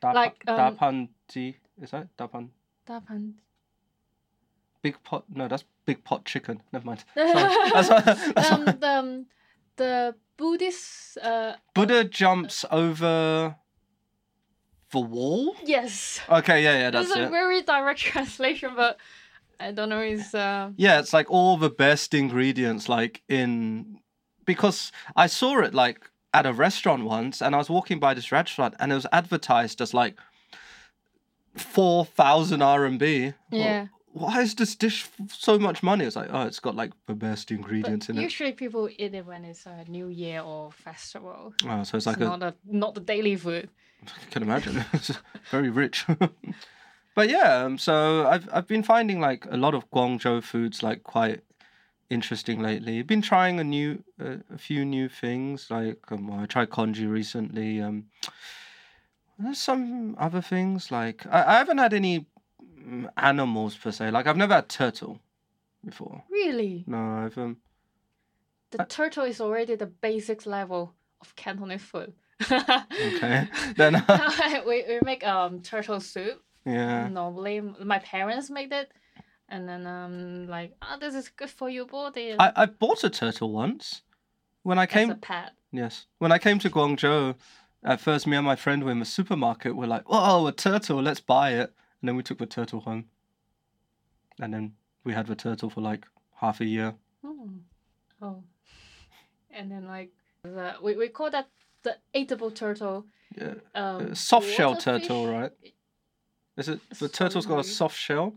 da, 0.00 0.10
like, 0.12 0.44
pa, 0.44 0.56
da 0.56 0.66
um, 0.68 0.76
pan 0.76 1.08
ji, 1.28 1.56
is 1.80 1.90
that 1.92 2.14
da 2.18 2.26
pan? 2.26 2.50
Da 2.86 3.00
pan. 3.00 3.34
Big 4.82 5.02
pot? 5.02 5.24
No, 5.34 5.48
that's 5.48 5.64
big 5.86 6.04
pot 6.04 6.26
chicken. 6.26 6.60
Never 6.72 6.84
mind. 6.84 7.04
That's 7.14 7.88
what- 7.88 8.04
that's 8.04 8.50
um, 8.52 8.64
what- 8.66 8.80
the, 8.80 8.88
um, 8.90 9.26
the 9.76 10.14
Buddhist 10.36 11.16
uh 11.22 11.54
Buddha 11.74 12.04
jumps 12.04 12.64
over 12.70 13.56
the 14.94 15.00
wall. 15.14 15.54
yes. 15.76 16.20
Okay, 16.28 16.58
yeah, 16.66 16.76
yeah, 16.82 16.90
that's 16.90 17.08
it's 17.08 17.16
a 17.16 17.24
it. 17.24 17.30
very 17.30 17.60
direct 17.62 18.00
translation, 18.12 18.70
but 18.76 18.96
I 19.60 19.72
don't 19.76 19.88
know. 19.92 20.00
It's 20.14 20.32
uh 20.34 20.70
Yeah, 20.76 21.00
it's 21.02 21.12
like 21.18 21.28
all 21.30 21.56
the 21.66 21.70
best 21.86 22.14
ingredients, 22.14 22.88
like 22.88 23.22
in 23.28 23.98
because 24.46 24.78
I 25.24 25.26
saw 25.28 25.60
it 25.66 25.74
like 25.74 25.98
at 26.32 26.46
a 26.46 26.52
restaurant 26.52 27.02
once, 27.04 27.42
and 27.42 27.54
I 27.54 27.58
was 27.58 27.70
walking 27.70 27.98
by 28.00 28.14
this 28.14 28.32
restaurant, 28.32 28.74
and 28.80 28.90
it 28.92 28.94
was 28.94 29.06
advertised 29.12 29.80
as 29.80 29.92
like 29.94 30.14
four 31.56 32.04
thousand 32.04 32.60
RMB. 32.60 33.34
Well, 33.52 33.60
yeah. 33.60 33.86
why 34.12 34.42
is 34.42 34.54
this 34.54 34.74
dish 34.76 35.08
f- 35.20 35.32
so 35.32 35.58
much 35.58 35.82
money? 35.82 36.04
It's 36.04 36.16
like, 36.16 36.30
oh, 36.32 36.42
it's 36.46 36.60
got 36.60 36.74
like 36.74 36.92
the 37.06 37.14
best 37.14 37.50
ingredients 37.50 38.06
But 38.06 38.16
in 38.16 38.18
it. 38.18 38.22
usually 38.22 38.52
people 38.52 38.88
eat 38.98 39.14
it 39.14 39.26
when 39.26 39.44
it's 39.44 39.66
a 39.66 39.84
New 39.88 40.08
Year 40.08 40.40
or 40.40 40.72
festival. 40.72 41.54
Oh, 41.64 41.82
so 41.84 41.96
it's 41.96 42.06
It's 42.06 42.06
like 42.06 42.16
a, 42.20 42.24
not 42.24 42.42
a 42.42 42.54
not 42.66 42.94
the 42.94 43.00
daily 43.00 43.36
food. 43.36 43.68
I 44.06 44.24
can 44.30 44.42
imagine. 44.42 44.84
It's 44.92 45.12
very 45.50 45.70
rich. 45.70 46.06
but 47.14 47.28
yeah, 47.28 47.64
um, 47.64 47.78
so 47.78 48.26
I've 48.26 48.48
I've 48.52 48.66
been 48.66 48.82
finding 48.82 49.20
like 49.20 49.46
a 49.50 49.56
lot 49.56 49.74
of 49.74 49.90
Guangzhou 49.90 50.42
foods 50.42 50.82
like 50.82 51.02
quite 51.02 51.40
interesting 52.10 52.60
lately. 52.60 52.98
I've 52.98 53.06
been 53.06 53.22
trying 53.22 53.58
a 53.60 53.64
new 53.64 54.04
uh, 54.20 54.36
a 54.52 54.58
few 54.58 54.84
new 54.84 55.08
things 55.08 55.70
like 55.70 56.00
um, 56.12 56.30
I 56.30 56.46
tried 56.46 56.70
congee 56.70 57.06
recently. 57.06 57.80
Um, 57.80 58.06
there's 59.38 59.58
some 59.58 60.14
other 60.18 60.40
things 60.40 60.90
like 60.90 61.26
I, 61.26 61.54
I 61.54 61.58
haven't 61.58 61.78
had 61.78 61.92
any 61.92 62.26
mm, 62.62 63.08
animals 63.16 63.76
per 63.76 63.90
se. 63.90 64.10
Like 64.10 64.26
I've 64.26 64.36
never 64.36 64.54
had 64.54 64.68
turtle 64.68 65.18
before. 65.84 66.22
Really, 66.30 66.84
No, 66.86 66.98
I've 66.98 67.36
um 67.38 67.56
the 68.70 68.82
Uh, 68.82 68.86
turtle 68.88 69.24
is 69.24 69.40
already 69.40 69.76
the 69.76 69.86
basic 69.86 70.46
level 70.46 70.94
of 71.20 71.34
Cantonese 71.36 71.82
food. 71.82 72.12
Okay 72.42 73.48
then 73.76 74.04
we, 74.66 74.84
we 74.88 74.98
make 75.02 75.26
um 75.26 75.60
turtle 75.60 76.00
soup. 76.00 76.42
yeah 76.66 77.08
Normally, 77.08 77.60
my 77.60 77.98
parents 78.00 78.50
make 78.50 78.72
it. 78.72 78.90
and 79.48 79.68
then 79.68 79.86
um 79.86 80.46
like 80.48 80.72
oh 80.82 80.96
this 80.98 81.14
is 81.14 81.28
good 81.28 81.50
for 81.50 81.68
your 81.70 81.86
body. 81.86 82.34
I, 82.38 82.52
I 82.56 82.66
bought 82.66 83.04
a 83.04 83.10
turtle 83.10 83.52
once 83.52 84.02
when 84.62 84.78
I 84.78 84.86
came. 84.86 85.10
as 85.10 85.16
a 85.16 85.20
pet. 85.20 85.52
Yes, 85.72 86.06
when 86.18 86.32
I 86.32 86.38
came 86.38 86.58
to 86.60 86.70
Guangzhou, 86.70 87.34
at 87.84 88.00
first 88.00 88.26
me 88.26 88.36
and 88.36 88.46
my 88.46 88.56
friend 88.56 88.82
were 88.84 88.92
in 88.92 89.00
the 89.00 89.04
supermarket. 89.04 89.76
We're 89.76 89.86
like, 89.86 90.04
"Oh, 90.06 90.46
a 90.46 90.52
turtle! 90.52 91.02
Let's 91.02 91.20
buy 91.20 91.50
it!" 91.52 91.72
And 92.00 92.08
then 92.08 92.16
we 92.16 92.22
took 92.22 92.38
the 92.38 92.46
turtle 92.46 92.80
home, 92.80 93.06
and 94.40 94.52
then 94.54 94.74
we 95.04 95.12
had 95.12 95.26
the 95.26 95.34
turtle 95.36 95.70
for 95.70 95.80
like 95.80 96.06
half 96.40 96.60
a 96.60 96.64
year. 96.64 96.94
Oh. 97.24 97.50
oh. 98.22 98.42
And 99.50 99.70
then 99.70 99.86
like 99.86 100.12
the, 100.42 100.74
we 100.82 100.96
we 100.96 101.08
call 101.08 101.30
that 101.30 101.48
the 101.84 101.96
eatable 102.12 102.50
turtle. 102.50 103.06
Yeah, 103.36 103.54
Um, 103.74 104.10
uh, 104.12 104.14
soft 104.14 104.48
shell 104.48 104.76
turtle, 104.76 105.28
right? 105.28 105.52
Is 106.56 106.68
it 106.68 106.80
the 106.98 107.08
turtle's 107.08 107.46
got 107.46 107.60
a 107.60 107.64
soft 107.64 107.96
shell? 107.98 108.34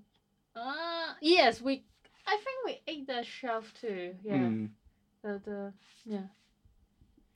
Uh 0.55 1.13
yes, 1.21 1.61
we. 1.61 1.83
I 2.25 2.35
think 2.35 2.57
we 2.65 2.81
ate 2.87 3.07
that 3.07 3.25
shell 3.25 3.63
too. 3.79 4.15
Yeah. 4.23 4.33
Mm. 4.33 4.69
The 5.23 5.41
the 5.45 5.73
yeah. 6.05 6.27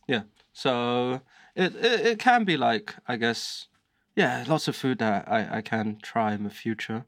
Yeah. 0.08 0.24
So 0.54 1.22
it, 1.56 1.76
it 1.76 2.06
it 2.06 2.20
can 2.20 2.44
be 2.44 2.58
like 2.58 2.96
I 3.08 3.16
guess, 3.16 3.68
yeah, 4.16 4.44
lots 4.48 4.68
of 4.68 4.76
food 4.76 4.98
that 5.00 5.28
I 5.28 5.58
I 5.58 5.62
can 5.62 5.98
try 6.02 6.34
in 6.34 6.44
the 6.44 6.50
future. 6.50 7.06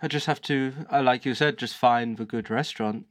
I 0.00 0.06
just 0.06 0.26
have 0.26 0.40
to, 0.42 0.72
uh, 0.92 1.02
like 1.02 1.24
you 1.24 1.34
said, 1.34 1.58
just 1.58 1.76
find 1.76 2.18
the 2.18 2.24
good 2.24 2.50
restaurant. 2.50 3.06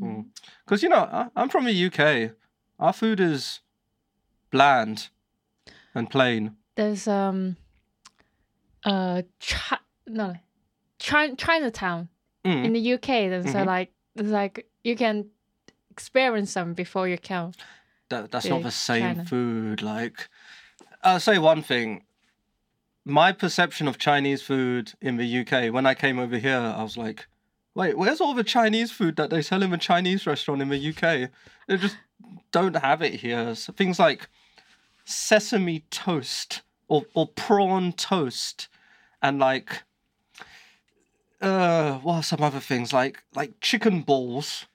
Mm. 0.00 0.26
Because 0.64 0.82
you 0.82 0.88
know 0.88 1.08
I, 1.12 1.28
I'm 1.36 1.48
from 1.48 1.64
the 1.64 1.86
UK. 1.86 2.32
Our 2.78 2.92
food 2.92 3.20
is 3.20 3.60
bland 4.52 5.08
and 5.94 6.08
plain. 6.08 6.56
There's 6.76 7.08
um. 7.08 7.56
Uh, 8.84 9.22
Chi- 9.40 9.78
no, 10.06 10.34
China 10.98 11.34
Chinatown 11.36 12.08
Mm. 12.44 12.64
in 12.64 12.72
the 12.72 12.92
UK. 12.94 13.28
There's 13.28 13.46
uh, 13.54 13.60
Mhm. 13.62 13.66
like 13.66 13.92
there's 14.16 14.30
like 14.30 14.66
you 14.82 14.96
can 14.96 15.26
experience 15.90 16.54
them 16.54 16.74
before 16.74 17.06
you 17.08 17.16
come. 17.18 17.52
That, 18.08 18.30
that's 18.32 18.46
not 18.46 18.62
the 18.62 18.70
same 18.72 19.02
China. 19.02 19.24
food. 19.24 19.80
Like, 19.82 20.28
I'll 21.02 21.20
say 21.20 21.38
one 21.38 21.62
thing. 21.62 22.02
My 23.04 23.32
perception 23.32 23.86
of 23.88 23.96
Chinese 23.98 24.42
food 24.42 24.92
in 25.00 25.16
the 25.16 25.26
UK, 25.40 25.70
when 25.72 25.86
I 25.86 25.94
came 25.94 26.18
over 26.18 26.36
here, 26.38 26.58
I 26.58 26.82
was 26.82 26.96
like, 26.96 27.26
wait, 27.74 27.96
where's 27.96 28.20
all 28.20 28.34
the 28.34 28.44
Chinese 28.44 28.90
food 28.92 29.16
that 29.16 29.30
they 29.30 29.40
sell 29.42 29.62
in 29.62 29.70
the 29.70 29.78
Chinese 29.78 30.26
restaurant 30.26 30.60
in 30.62 30.68
the 30.68 30.88
UK? 30.90 31.30
They 31.68 31.76
just 31.76 31.96
don't 32.50 32.76
have 32.76 33.02
it 33.02 33.14
here. 33.20 33.54
So 33.54 33.72
things 33.72 33.98
like 33.98 34.28
sesame 35.12 35.80
toast 35.90 36.62
or, 36.88 37.04
or 37.14 37.26
prawn 37.28 37.92
toast 37.92 38.68
and 39.22 39.38
like, 39.38 39.82
uh, 41.40 41.98
what 41.98 42.14
are 42.16 42.22
some 42.22 42.42
other 42.42 42.60
things? 42.60 42.92
Like, 42.92 43.22
like 43.34 43.60
chicken 43.60 44.02
balls, 44.02 44.66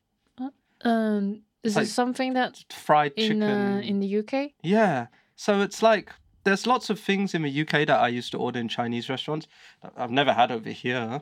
Um, 0.82 1.42
is 1.64 1.76
Like 1.76 1.86
it 1.88 1.90
something 1.90 2.34
that 2.34 2.64
fried 2.72 3.14
in 3.16 3.42
chicken. 3.42 3.68
uh, 3.68 3.80
in 3.84 4.00
the 4.00 4.08
UK? 4.20 4.54
Yeah. 4.62 5.08
So 5.36 5.62
it's 5.62 5.82
like 5.82 6.12
there's 6.44 6.68
lots 6.68 6.90
of 6.90 7.00
things 7.00 7.34
in 7.34 7.42
the 7.42 7.62
UK 7.62 7.88
that 7.88 8.00
I 8.00 8.08
used 8.10 8.32
to 8.32 8.38
order 8.38 8.60
in 8.60 8.68
Chinese 8.68 9.10
restaurants 9.10 9.48
that 9.82 9.94
I've 9.98 10.12
never 10.12 10.34
had 10.34 10.52
over 10.52 10.70
here. 10.70 11.22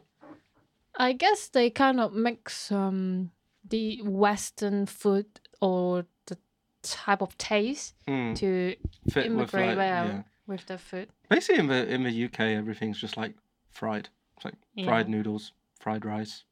I 0.98 1.14
guess 1.14 1.48
they 1.50 1.70
kind 1.70 2.00
of 2.00 2.14
mix 2.14 2.72
um 2.72 3.32
the 3.70 4.02
Western 4.04 4.86
food 4.86 5.26
or 5.62 6.06
the 6.28 6.38
type 6.86 7.22
of 7.22 7.38
taste 7.38 7.94
Mm, 8.08 8.36
to 8.38 8.76
fit 9.10 9.16
with 9.16 9.26
immigrate 9.26 9.70
like, 9.70 9.78
well 9.78 10.06
yeah. 10.06 10.22
with 10.48 10.66
the 10.68 10.78
food. 10.78 11.10
Basically 11.30 11.60
in 11.60 11.68
the 11.68 11.88
in 11.94 12.04
the 12.04 12.26
UK 12.26 12.40
everything's 12.40 13.00
just 13.00 13.18
like 13.18 13.34
fried. 13.72 14.10
It's 14.38 14.46
like 14.46 14.56
fried 14.86 15.10
noodles, 15.10 15.54
fried 15.80 16.06
rice. 16.06 16.44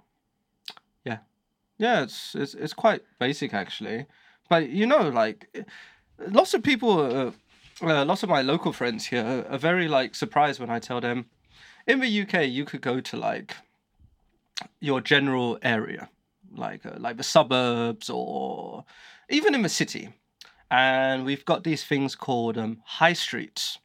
Yeah. 1.05 1.19
Yeah, 1.77 2.03
it's 2.03 2.35
it's 2.35 2.53
it's 2.53 2.73
quite 2.73 3.01
basic 3.19 3.53
actually. 3.53 4.05
But 4.49 4.69
you 4.69 4.85
know 4.85 5.09
like 5.09 5.65
lots 6.27 6.53
of 6.53 6.63
people 6.63 6.99
uh, 6.99 7.31
uh, 7.81 8.05
lots 8.05 8.23
of 8.23 8.29
my 8.29 8.41
local 8.41 8.71
friends 8.71 9.07
here 9.07 9.45
are 9.49 9.57
very 9.57 9.87
like 9.87 10.15
surprised 10.15 10.59
when 10.59 10.69
I 10.69 10.79
tell 10.79 11.01
them 11.01 11.25
in 11.87 11.99
the 11.99 12.21
UK 12.21 12.47
you 12.47 12.65
could 12.65 12.81
go 12.81 13.01
to 13.01 13.17
like 13.17 13.55
your 14.79 15.01
general 15.01 15.57
area 15.61 16.09
like 16.55 16.85
uh, 16.85 16.91
like 16.97 17.17
the 17.17 17.23
suburbs 17.23 18.09
or 18.09 18.85
even 19.29 19.55
in 19.55 19.63
the 19.63 19.69
city 19.69 20.09
and 20.73 21.23
we've 21.23 21.45
got 21.45 21.63
these 21.63 21.83
things 21.83 22.15
called 22.15 22.57
um, 22.57 22.81
high 22.83 23.13
streets. 23.13 23.77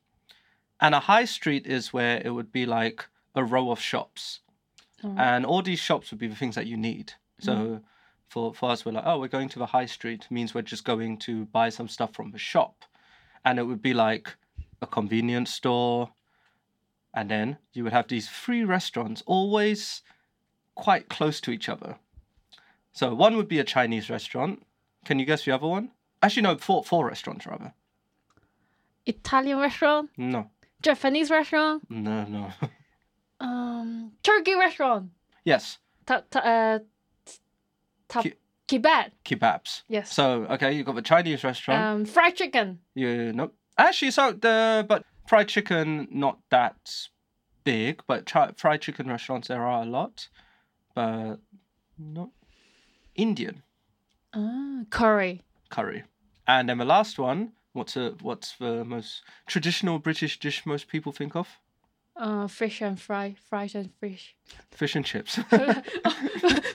And 0.80 0.94
a 0.94 1.00
high 1.00 1.26
street 1.26 1.66
is 1.66 1.92
where 1.92 2.22
it 2.24 2.30
would 2.30 2.50
be 2.50 2.64
like 2.64 3.06
a 3.34 3.44
row 3.44 3.70
of 3.70 3.78
shops. 3.78 4.40
Oh. 5.04 5.14
and 5.16 5.46
all 5.46 5.62
these 5.62 5.78
shops 5.78 6.10
would 6.10 6.18
be 6.18 6.26
the 6.26 6.34
things 6.34 6.54
that 6.56 6.66
you 6.66 6.76
need. 6.76 7.12
So 7.40 7.80
for, 8.28 8.52
for 8.52 8.70
us 8.70 8.84
we're 8.84 8.92
like 8.92 9.04
oh 9.06 9.20
we're 9.20 9.28
going 9.28 9.48
to 9.50 9.58
the 9.60 9.66
high 9.66 9.86
street 9.86 10.26
means 10.28 10.54
we're 10.54 10.62
just 10.62 10.84
going 10.84 11.18
to 11.18 11.44
buy 11.46 11.68
some 11.68 11.88
stuff 11.88 12.14
from 12.14 12.32
the 12.32 12.38
shop. 12.38 12.84
And 13.44 13.58
it 13.58 13.64
would 13.64 13.82
be 13.82 13.94
like 13.94 14.34
a 14.80 14.86
convenience 14.86 15.52
store. 15.52 16.10
And 17.14 17.30
then 17.30 17.58
you 17.74 17.84
would 17.84 17.92
have 17.92 18.08
these 18.08 18.30
three 18.30 18.64
restaurants 18.64 19.22
always 19.26 20.02
quite 20.74 21.10
close 21.10 21.40
to 21.42 21.50
each 21.50 21.68
other. 21.68 21.96
So 22.92 23.14
one 23.14 23.36
would 23.36 23.48
be 23.48 23.58
a 23.58 23.64
chinese 23.64 24.08
restaurant. 24.08 24.64
Can 25.04 25.18
you 25.18 25.26
guess 25.26 25.44
the 25.44 25.52
other 25.52 25.66
one 25.66 25.90
actually 26.22 26.42
no 26.42 26.56
four 26.58 26.84
four 26.84 27.06
restaurants 27.06 27.46
rather. 27.46 27.72
Italian 29.06 29.58
restaurant, 29.58 30.10
no. 30.16 30.50
Japanese 30.82 31.30
restaurant, 31.30 31.82
no 31.90 32.24
no. 32.24 32.50
Um, 33.40 34.12
Turkey 34.24 34.54
restaurant, 34.56 35.10
yes. 35.44 35.78
Ta- 36.06 36.22
ta- 36.28 36.40
uh, 36.40 36.78
ta- 38.08 38.22
Ki- 38.22 38.34
kebab. 38.66 39.12
kebabs. 39.24 39.82
Yes. 39.88 40.12
so 40.12 40.44
okay 40.50 40.72
you've 40.72 40.84
got 40.86 40.96
the 40.96 41.02
chinese 41.02 41.44
restaurant. 41.44 41.80
Um, 41.80 42.04
fried 42.04 42.34
chicken. 42.34 42.80
You 42.96 43.32
no, 43.32 43.52
actually, 43.76 44.10
so 44.10 44.32
the 44.32 44.84
but 44.88 45.04
fried 45.28 45.46
chicken 45.46 46.08
not 46.10 46.40
that 46.50 46.76
big, 47.62 48.02
but 48.08 48.26
chi- 48.26 48.50
fried 48.56 48.80
chicken 48.82 49.06
restaurants 49.06 49.46
there 49.46 49.64
are 49.64 49.82
a 49.82 49.86
lot, 49.86 50.28
but 50.96 51.36
not 51.96 52.30
Indian. 53.14 53.62
Ah, 54.34 54.80
curry. 54.90 55.44
Curry. 55.68 56.04
And 56.46 56.68
then 56.68 56.78
the 56.78 56.84
last 56.84 57.18
one, 57.18 57.52
what's 57.72 57.96
a, 57.96 58.14
what's 58.22 58.56
the 58.56 58.84
most 58.84 59.22
traditional 59.46 59.98
British 59.98 60.38
dish 60.38 60.64
most 60.64 60.88
people 60.88 61.12
think 61.12 61.36
of? 61.36 61.48
Uh, 62.16 62.48
fish 62.48 62.80
and 62.80 63.00
fry, 63.00 63.36
fries 63.48 63.74
and 63.74 63.90
fish. 64.00 64.34
Fish 64.70 64.96
and 64.96 65.04
chips. 65.04 65.36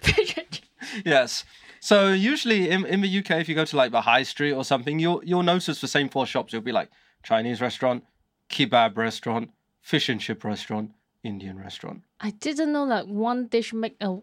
fish 0.02 0.38
and 0.38 0.50
chips. 0.52 0.62
yes. 1.06 1.44
So 1.82 2.14
usually 2.14 2.70
in, 2.70 2.86
in 2.86 3.02
the 3.02 3.20
UK, 3.20 3.32
if 3.32 3.50
you 3.50 3.56
go 3.56 3.66
to 3.66 3.76
like 3.76 3.92
the 3.92 4.02
high 4.02 4.24
street 4.24 4.54
or 4.54 4.64
something, 4.64 5.00
you'll 5.00 5.22
you'll 5.26 5.44
notice 5.44 5.82
the 5.82 5.88
same 5.88 6.08
four 6.08 6.26
shops. 6.26 6.54
You'll 6.54 6.62
be 6.62 6.72
like 6.72 6.90
Chinese 7.24 7.60
restaurant, 7.60 8.06
kebab 8.50 8.96
restaurant, 8.96 9.50
fish 9.82 10.08
and 10.08 10.22
chip 10.22 10.46
restaurant, 10.46 10.92
Indian 11.24 11.60
restaurant. 11.60 12.04
I 12.22 12.32
didn't 12.32 12.72
know 12.72 12.88
that 12.88 13.10
one 13.10 13.48
dish 13.48 13.74
make 13.74 13.98
a 14.00 14.20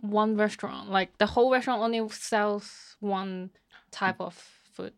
one 0.00 0.38
restaurant. 0.38 0.90
Like 0.90 1.18
the 1.18 1.26
whole 1.26 1.52
restaurant 1.52 1.82
only 1.82 2.08
sells 2.08 2.96
one 3.00 3.50
type 3.92 4.20
of 4.20 4.34
food. 4.34 4.92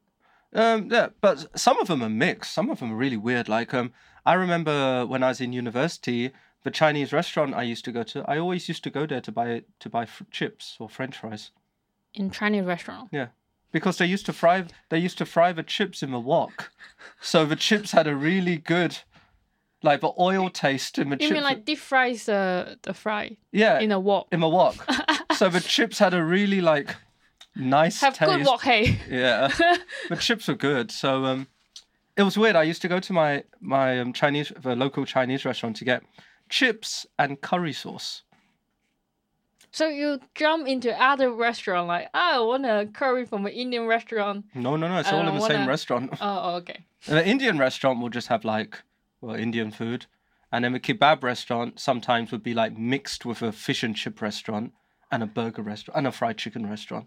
Um, 0.54 0.88
yeah, 0.90 1.08
but 1.20 1.58
some 1.58 1.78
of 1.80 1.88
them 1.88 2.02
are 2.02 2.08
mixed. 2.08 2.52
Some 2.54 2.70
of 2.70 2.78
them 2.78 2.92
are 2.92 2.96
really 2.96 3.16
weird. 3.16 3.48
Like 3.48 3.74
um, 3.74 3.92
I 4.24 4.34
remember 4.34 5.04
when 5.06 5.22
I 5.22 5.28
was 5.28 5.40
in 5.40 5.52
university, 5.52 6.30
the 6.62 6.70
Chinese 6.70 7.12
restaurant 7.12 7.54
I 7.54 7.62
used 7.64 7.84
to 7.86 7.92
go 7.92 8.02
to, 8.04 8.24
I 8.26 8.38
always 8.38 8.68
used 8.68 8.84
to 8.84 8.90
go 8.90 9.04
there 9.06 9.20
to 9.20 9.32
buy 9.32 9.62
to 9.80 9.88
buy 9.90 10.06
chips 10.30 10.76
or 10.80 10.88
French 10.88 11.18
fries 11.18 11.50
In 12.14 12.30
Chinese 12.30 12.64
restaurant. 12.64 13.08
Yeah, 13.12 13.28
because 13.72 13.98
they 13.98 14.06
used 14.06 14.26
to 14.26 14.32
fry 14.32 14.64
they 14.88 14.98
used 14.98 15.18
to 15.18 15.26
fry 15.26 15.52
the 15.52 15.62
chips 15.64 16.02
in 16.02 16.12
the 16.12 16.20
wok, 16.20 16.70
so 17.20 17.44
the 17.44 17.56
chips 17.56 17.90
had 17.92 18.06
a 18.06 18.14
really 18.14 18.56
good, 18.56 18.98
like 19.82 20.00
the 20.00 20.12
oil 20.18 20.48
taste 20.50 20.98
in 20.98 21.08
the 21.10 21.16
You 21.16 21.28
chips. 21.28 21.32
mean 21.32 21.42
like 21.42 21.64
deep 21.64 21.78
fries 21.78 22.26
the 22.26 22.78
the 22.82 22.94
fry 22.94 23.36
yeah, 23.52 23.80
in 23.80 23.90
a 23.92 23.98
wok? 23.98 24.28
in 24.32 24.40
a 24.42 24.48
wok. 24.48 24.76
so 25.36 25.48
the 25.48 25.60
chips 25.60 25.98
had 25.98 26.14
a 26.14 26.22
really 26.22 26.60
like 26.60 26.94
nice 27.56 28.00
Have 28.00 28.14
taste. 28.16 28.30
good 28.30 28.46
wok, 28.46 28.62
hey. 28.62 28.98
Yeah. 29.10 29.48
the 30.08 30.16
chips 30.16 30.48
were 30.48 30.54
good. 30.54 30.90
So 30.90 31.24
um, 31.24 31.46
it 32.16 32.22
was 32.22 32.36
weird. 32.38 32.56
I 32.56 32.62
used 32.64 32.82
to 32.82 32.88
go 32.88 33.00
to 33.00 33.12
my 33.12 33.44
my 33.60 34.00
um, 34.00 34.12
Chinese, 34.12 34.52
the 34.60 34.74
local 34.76 35.04
Chinese 35.04 35.44
restaurant 35.44 35.76
to 35.76 35.84
get 35.84 36.02
chips 36.48 37.06
and 37.18 37.40
curry 37.40 37.72
sauce. 37.72 38.22
so 39.72 39.88
you 39.88 40.20
jump 40.34 40.68
into 40.68 40.90
other 41.02 41.32
restaurant 41.32 41.88
like 41.88 42.08
"Ah, 42.14 42.36
I 42.36 42.40
want 42.40 42.64
a 42.66 42.86
curry 42.92 43.24
from 43.26 43.46
an 43.46 43.52
Indian 43.52 43.86
restaurant. 43.86 44.44
No, 44.54 44.76
no, 44.76 44.86
no. 44.88 44.98
It's 44.98 45.12
all 45.12 45.26
in 45.26 45.34
the 45.34 45.40
same 45.40 45.60
wanna- 45.60 45.70
restaurant. 45.70 46.10
Oh, 46.20 46.40
oh, 46.44 46.54
okay. 46.56 46.84
the 47.06 47.26
Indian 47.26 47.58
restaurant 47.58 48.00
will 48.00 48.10
just 48.10 48.28
have 48.28 48.44
like 48.44 48.82
well 49.20 49.34
Indian 49.36 49.70
food, 49.70 50.06
and 50.52 50.64
then 50.64 50.72
the 50.72 50.80
kebab 50.80 51.22
restaurant 51.22 51.80
sometimes 51.80 52.30
would 52.30 52.42
be 52.42 52.54
like 52.54 52.76
mixed 52.78 53.24
with 53.24 53.42
a 53.42 53.50
fish 53.52 53.82
and 53.82 53.96
chip 53.96 54.20
restaurant 54.22 54.72
and 55.10 55.22
a 55.22 55.26
burger 55.26 55.62
restaurant 55.62 55.96
and 55.98 56.06
a 56.06 56.12
fried 56.12 56.38
chicken 56.38 56.68
restaurant. 56.68 57.06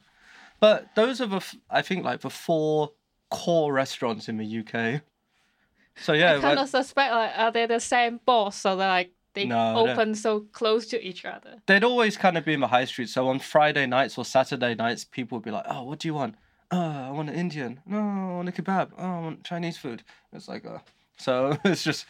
But 0.60 0.96
those 0.96 1.22
are 1.22 1.28
the 1.28 1.44
I 1.70 1.82
think 1.82 2.04
like 2.04 2.22
the 2.22 2.30
four 2.30 2.92
core 3.30 3.74
restaurants 3.74 4.30
in 4.30 4.38
the 4.38 4.46
UK. 4.46 5.02
So 5.96 6.14
yeah, 6.14 6.38
I 6.38 6.40
kind 6.40 6.60
of 6.60 6.70
suspect 6.70 7.12
like 7.12 7.32
are 7.38 7.52
they 7.52 7.66
the 7.66 7.80
same 7.80 8.20
boss? 8.26 8.58
So 8.58 8.76
they're 8.76 8.88
like 8.88 9.12
they 9.34 9.46
No, 9.46 9.76
open 9.76 10.16
so 10.16 10.42
close 10.52 10.88
to 10.88 11.04
each 11.04 11.26
other. 11.26 11.62
They'd 11.68 11.84
always 11.84 12.18
kind 12.18 12.38
of 12.38 12.46
be 12.46 12.54
in 12.54 12.60
the 12.60 12.68
high 12.68 12.86
street. 12.86 13.10
So 13.10 13.28
on 13.28 13.40
Friday 13.40 13.86
nights 13.86 14.18
or 14.18 14.26
Saturday 14.26 14.74
nights, 14.74 15.06
people 15.06 15.38
would 15.38 15.46
be 15.46 15.52
like, 15.52 15.66
"Oh, 15.68 15.84
what 15.84 16.00
do 16.00 16.08
you 16.08 16.14
want? 16.16 16.36
Oh, 16.72 16.80
I 16.80 17.12
want 17.12 17.30
an 17.30 17.36
Indian. 17.36 17.80
No, 17.86 17.98
I 18.00 18.36
want 18.36 18.50
a 18.50 18.52
kebab. 18.52 18.92
Oh, 18.98 19.04
I 19.04 19.20
want 19.20 19.44
Chinese 19.44 19.78
food." 19.78 20.04
It's 20.34 20.48
like, 20.48 20.66
uh, 20.66 20.80
so 21.18 21.58
it's 21.66 21.84
just 21.84 22.06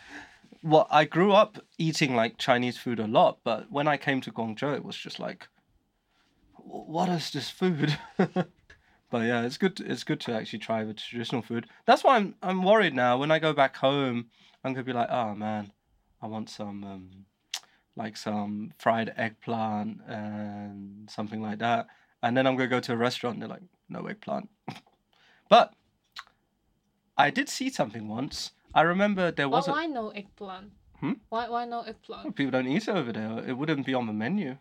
what 0.61 0.87
I 0.89 1.03
grew 1.05 1.31
up 1.33 1.59
eating 1.77 2.15
like 2.15 2.37
Chinese 2.37 2.77
food 2.77 2.99
a 2.99 3.07
lot, 3.07 3.39
but 3.43 3.71
when 3.71 3.87
I 3.87 3.97
came 3.97 4.21
to 4.21 4.31
Guangzhou, 4.31 4.75
it 4.75 4.85
was 4.85 4.95
just 4.95 5.19
like, 5.19 5.47
"Wh- 5.55 5.56
what 6.67 7.09
is 7.09 7.31
this 7.31 7.49
food? 7.49 7.97
but 8.17 8.51
yeah, 9.13 9.43
it's 9.43 9.57
good. 9.57 9.79
It's 9.79 10.03
good 10.03 10.19
to 10.21 10.33
actually 10.33 10.59
try 10.59 10.83
the 10.83 10.93
traditional 10.93 11.41
food. 11.41 11.67
That's 11.85 12.03
why 12.03 12.17
I'm 12.17 12.35
I'm 12.41 12.63
worried 12.63 12.93
now. 12.93 13.17
When 13.17 13.31
I 13.31 13.39
go 13.39 13.53
back 13.53 13.77
home, 13.77 14.27
I'm 14.63 14.73
gonna 14.73 14.83
be 14.83 14.93
like, 14.93 15.09
oh 15.09 15.33
man, 15.33 15.71
I 16.21 16.27
want 16.27 16.49
some 16.49 16.83
um, 16.83 17.09
like 17.95 18.17
some 18.17 18.73
fried 18.77 19.13
eggplant 19.15 20.01
and 20.07 21.09
something 21.09 21.41
like 21.41 21.59
that. 21.59 21.87
And 22.21 22.35
then 22.35 22.45
I'm 22.45 22.55
gonna 22.55 22.69
go 22.69 22.79
to 22.79 22.93
a 22.93 22.97
restaurant. 22.97 23.35
and 23.35 23.43
They're 23.43 23.49
like, 23.49 23.63
no 23.89 24.05
eggplant. 24.07 24.49
but 25.49 25.73
I 27.17 27.29
did 27.29 27.49
see 27.49 27.69
something 27.69 28.07
once. 28.07 28.51
I 28.73 28.81
remember 28.81 29.31
there 29.31 29.49
was 29.49 29.67
a 29.67 29.71
why 29.71 29.85
no 29.85 30.09
eggplant? 30.09 30.71
Hmm? 30.99 31.13
Why 31.29 31.47
why 31.47 31.65
no 31.65 31.81
eggplant? 31.81 32.35
people 32.35 32.51
don't 32.51 32.67
eat 32.67 32.87
it 32.87 32.89
over 32.89 33.13
there. 33.13 33.43
It 33.47 33.57
wouldn't 33.57 33.85
be 33.85 33.93
on 33.93 34.07
the 34.07 34.13
menu. 34.13 34.57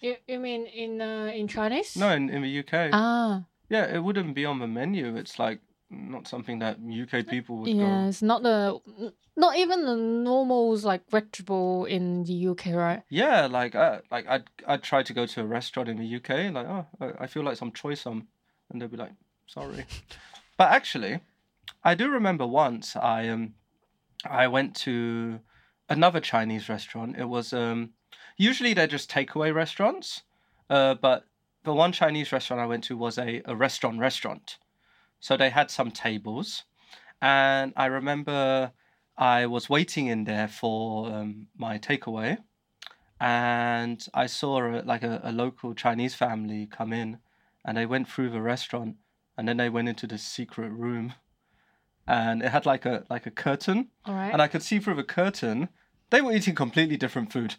You, 0.00 0.16
you 0.26 0.38
mean 0.38 0.66
in 0.66 1.00
uh, 1.00 1.30
in 1.34 1.46
Chinese? 1.46 1.96
No, 1.96 2.10
in, 2.10 2.30
in 2.30 2.42
the 2.42 2.58
UK. 2.60 2.90
Ah, 2.92 3.44
Yeah, 3.68 3.84
it 3.94 4.02
wouldn't 4.02 4.34
be 4.34 4.46
on 4.46 4.58
the 4.58 4.66
menu. 4.66 5.14
It's 5.16 5.38
like 5.38 5.60
not 5.90 6.26
something 6.26 6.60
that 6.60 6.78
UK 6.78 7.26
people 7.26 7.58
would 7.58 7.68
yeah. 7.68 8.02
go. 8.02 8.08
It's 8.08 8.22
not 8.22 8.42
the 8.42 8.80
not 9.36 9.56
even 9.56 9.84
the 9.84 9.96
normal 9.96 10.76
like 10.78 11.08
vegetable 11.10 11.84
in 11.84 12.24
the 12.24 12.48
UK, 12.48 12.66
right? 12.74 13.02
Yeah, 13.10 13.46
like 13.46 13.74
I 13.74 14.00
like 14.10 14.26
I'd 14.26 14.44
I'd 14.66 14.82
try 14.82 15.02
to 15.02 15.12
go 15.12 15.26
to 15.26 15.42
a 15.42 15.46
restaurant 15.46 15.88
in 15.88 15.98
the 15.98 16.16
UK, 16.16 16.52
like 16.52 16.66
oh 16.66 16.86
I, 17.18 17.26
feel 17.26 17.42
like 17.42 17.56
some 17.56 17.72
choy 17.72 17.96
sum, 17.96 18.28
and 18.70 18.80
they'd 18.80 18.90
be 18.90 18.96
like 18.96 19.12
sorry, 19.46 19.84
but 20.56 20.70
actually, 20.70 21.20
I 21.84 21.94
do 21.94 22.08
remember 22.08 22.46
once 22.46 22.96
I 22.96 23.28
um 23.28 23.54
I 24.24 24.46
went 24.46 24.76
to 24.76 25.40
another 25.88 26.20
Chinese 26.20 26.68
restaurant. 26.68 27.18
It 27.18 27.28
was 27.28 27.52
um 27.52 27.90
usually 28.48 28.74
they're 28.74 28.86
just 28.86 29.10
takeaway 29.10 29.54
restaurants, 29.54 30.22
uh 30.68 30.94
but 30.94 31.24
the 31.64 31.74
one 31.74 31.92
Chinese 31.92 32.32
restaurant 32.32 32.62
I 32.62 32.66
went 32.66 32.84
to 32.84 32.96
was 32.96 33.18
a, 33.18 33.42
a 33.44 33.54
restaurant 33.54 33.98
restaurant, 33.98 34.58
so 35.20 35.36
they 35.36 35.50
had 35.50 35.70
some 35.70 35.90
tables, 35.90 36.64
and 37.20 37.72
I 37.76 37.86
remember 37.86 38.72
I 39.16 39.46
was 39.46 39.68
waiting 39.68 40.06
in 40.06 40.24
there 40.24 40.48
for 40.48 41.12
um, 41.12 41.48
my 41.56 41.78
takeaway 41.78 42.38
and 43.20 44.06
I 44.14 44.26
saw 44.26 44.62
a, 44.62 44.80
like 44.82 45.02
a, 45.02 45.20
a 45.22 45.30
local 45.30 45.74
Chinese 45.74 46.14
family 46.14 46.66
come 46.66 46.92
in, 46.92 47.18
and 47.64 47.76
they 47.76 47.84
went 47.84 48.08
through 48.08 48.30
the 48.30 48.40
restaurant, 48.40 48.96
and 49.36 49.46
then 49.46 49.58
they 49.58 49.68
went 49.68 49.90
into 49.90 50.06
the 50.06 50.16
secret 50.16 50.70
room, 50.70 51.12
and 52.08 52.42
it 52.42 52.50
had 52.50 52.64
like 52.64 52.86
a 52.86 53.04
like 53.10 53.26
a 53.26 53.30
curtain, 53.30 53.88
right. 54.08 54.30
and 54.32 54.40
I 54.40 54.48
could 54.48 54.62
see 54.62 54.78
through 54.78 54.94
the 54.94 55.04
curtain. 55.04 55.68
They 56.08 56.22
were 56.22 56.32
eating 56.32 56.54
completely 56.54 56.96
different 56.96 57.32
food. 57.32 57.56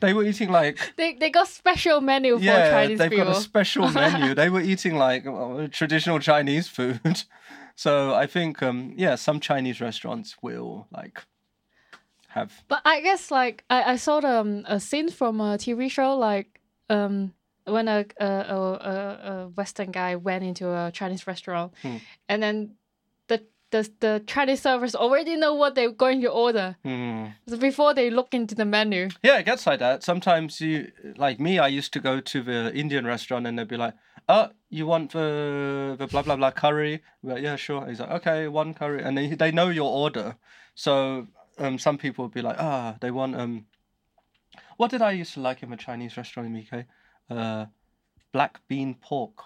They 0.00 0.12
were 0.14 0.24
eating 0.24 0.50
like 0.50 0.78
They 0.96 1.14
they 1.14 1.30
got 1.30 1.48
special 1.48 2.00
menu 2.00 2.38
for 2.38 2.44
yeah, 2.44 2.70
Chinese 2.70 2.98
they've 2.98 3.10
people. 3.10 3.26
got 3.26 3.36
a 3.36 3.40
special 3.40 3.88
menu. 4.02 4.34
they 4.34 4.48
were 4.50 4.60
eating 4.62 4.96
like 4.96 5.26
uh, 5.26 5.68
traditional 5.70 6.18
Chinese 6.20 6.68
food. 6.68 7.24
So 7.76 8.12
I 8.14 8.26
think 8.26 8.62
um 8.62 8.92
yeah, 8.96 9.16
some 9.16 9.40
Chinese 9.40 9.80
restaurants 9.80 10.36
will 10.42 10.86
like 10.90 11.24
have 12.28 12.52
But 12.68 12.82
I 12.84 13.00
guess 13.00 13.30
like 13.30 13.64
I, 13.70 13.92
I 13.92 13.96
saw 13.96 14.20
the, 14.20 14.40
um, 14.40 14.64
a 14.68 14.78
scene 14.80 15.10
from 15.10 15.40
a 15.40 15.56
TV 15.56 15.90
show 15.90 16.14
like 16.16 16.60
um 16.90 17.32
when 17.64 17.88
a 17.88 18.04
a, 18.20 18.26
a, 18.26 18.56
a, 18.92 18.94
a 19.44 19.48
Western 19.56 19.90
guy 19.92 20.16
went 20.16 20.44
into 20.44 20.68
a 20.68 20.90
Chinese 20.92 21.26
restaurant 21.26 21.72
Hmm. 21.82 21.96
and 22.28 22.42
then 22.42 22.76
the 23.70 23.90
the 24.00 24.22
Chinese 24.26 24.62
servers 24.62 24.94
already 24.94 25.36
know 25.36 25.54
what 25.54 25.74
they're 25.74 25.90
going 25.90 26.20
to 26.22 26.28
order 26.28 26.76
so 26.84 27.56
before 27.58 27.94
they 27.94 28.10
look 28.10 28.34
into 28.34 28.54
the 28.54 28.64
menu. 28.64 29.08
Yeah, 29.22 29.38
it 29.38 29.46
gets 29.46 29.66
like 29.66 29.78
that. 29.78 30.02
Sometimes 30.02 30.60
you, 30.60 30.92
like 31.16 31.40
me, 31.40 31.58
I 31.58 31.68
used 31.68 31.92
to 31.92 32.00
go 32.00 32.20
to 32.20 32.42
the 32.42 32.74
Indian 32.74 33.06
restaurant 33.06 33.46
and 33.46 33.58
they'd 33.58 33.68
be 33.68 33.76
like, 33.76 33.94
"Oh, 34.28 34.48
you 34.68 34.86
want 34.86 35.12
the 35.12 35.96
the 35.98 36.06
blah 36.06 36.22
blah 36.22 36.36
blah 36.36 36.50
curry?" 36.50 37.02
Like, 37.22 37.42
yeah, 37.42 37.56
sure. 37.56 37.86
He's 37.86 38.00
like, 38.00 38.10
"Okay, 38.10 38.48
one 38.48 38.74
curry," 38.74 39.02
and 39.02 39.16
they 39.16 39.28
they 39.34 39.52
know 39.52 39.68
your 39.68 39.90
order. 39.90 40.36
So 40.74 41.26
um, 41.58 41.78
some 41.78 41.98
people 41.98 42.24
would 42.24 42.34
be 42.34 42.42
like, 42.42 42.56
"Ah, 42.58 42.96
they 43.00 43.10
want 43.10 43.36
um." 43.36 43.66
What 44.76 44.90
did 44.90 45.02
I 45.02 45.12
used 45.12 45.34
to 45.34 45.40
like 45.40 45.62
in 45.62 45.72
a 45.72 45.76
Chinese 45.76 46.16
restaurant 46.16 46.46
in 46.48 46.54
the 46.54 46.64
UK? 46.66 46.86
Uh, 47.28 47.66
black 48.32 48.60
bean 48.68 48.94
pork. 48.94 49.44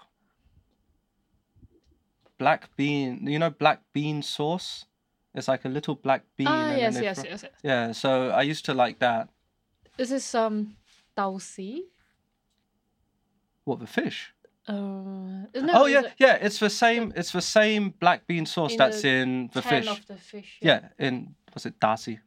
Black 2.37 2.75
bean, 2.75 3.25
you 3.27 3.39
know, 3.39 3.49
black 3.49 3.81
bean 3.93 4.21
sauce. 4.21 4.85
It's 5.33 5.47
like 5.47 5.65
a 5.65 5.69
little 5.69 5.95
black 5.95 6.23
bean. 6.37 6.47
ah 6.47 6.71
and 6.71 6.79
yes 6.79 7.01
yes 7.01 7.19
fry- 7.19 7.29
yes 7.29 7.43
yes. 7.43 7.51
Yeah, 7.63 7.91
so 7.91 8.29
I 8.29 8.41
used 8.43 8.65
to 8.65 8.73
like 8.73 8.99
that. 8.99 9.29
This 9.97 10.11
is 10.11 10.35
um 10.35 10.75
Dao 11.17 11.41
Si. 11.41 11.83
What 13.65 13.79
the 13.79 13.87
fish? 13.87 14.33
Uh, 14.67 14.73
no, 14.73 15.71
oh 15.73 15.85
yeah, 15.85 16.01
yeah. 16.17 16.35
It's 16.41 16.59
the 16.59 16.69
same. 16.69 17.13
It's 17.15 17.31
the 17.31 17.41
same 17.41 17.93
black 17.99 18.25
bean 18.27 18.45
sauce 18.45 18.71
In 18.71 18.77
that's 18.77 19.01
the 19.01 19.09
in 19.09 19.49
the 19.53 19.61
fish. 19.61 19.87
of 19.87 20.05
the 20.07 20.15
fish. 20.15 20.57
Yeah, 20.61 20.89
in 20.97 21.35
was 21.53 21.65
it 21.65 21.79
Darcy? 21.79 22.19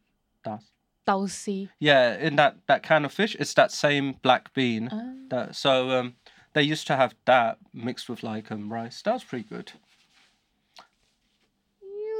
Das. 0.44 0.64
Dao 1.07 1.68
Yeah, 1.81 2.16
in 2.16 2.37
that 2.37 2.57
that 2.66 2.83
can 2.83 3.05
of 3.05 3.12
fish, 3.12 3.35
it's 3.40 3.55
that 3.55 3.73
same 3.73 4.14
black 4.23 4.53
bean. 4.55 4.88
Ah. 4.92 5.12
That 5.31 5.57
so 5.57 5.90
um, 5.90 6.14
they 6.53 6.62
used 6.62 6.87
to 6.88 6.97
have 6.97 7.14
that 7.25 7.59
mixed 7.73 8.09
with 8.09 8.23
like 8.23 8.53
um 8.53 8.73
rice. 8.73 9.03
That 9.03 9.14
was 9.14 9.25
pretty 9.25 9.49
good. 9.49 9.73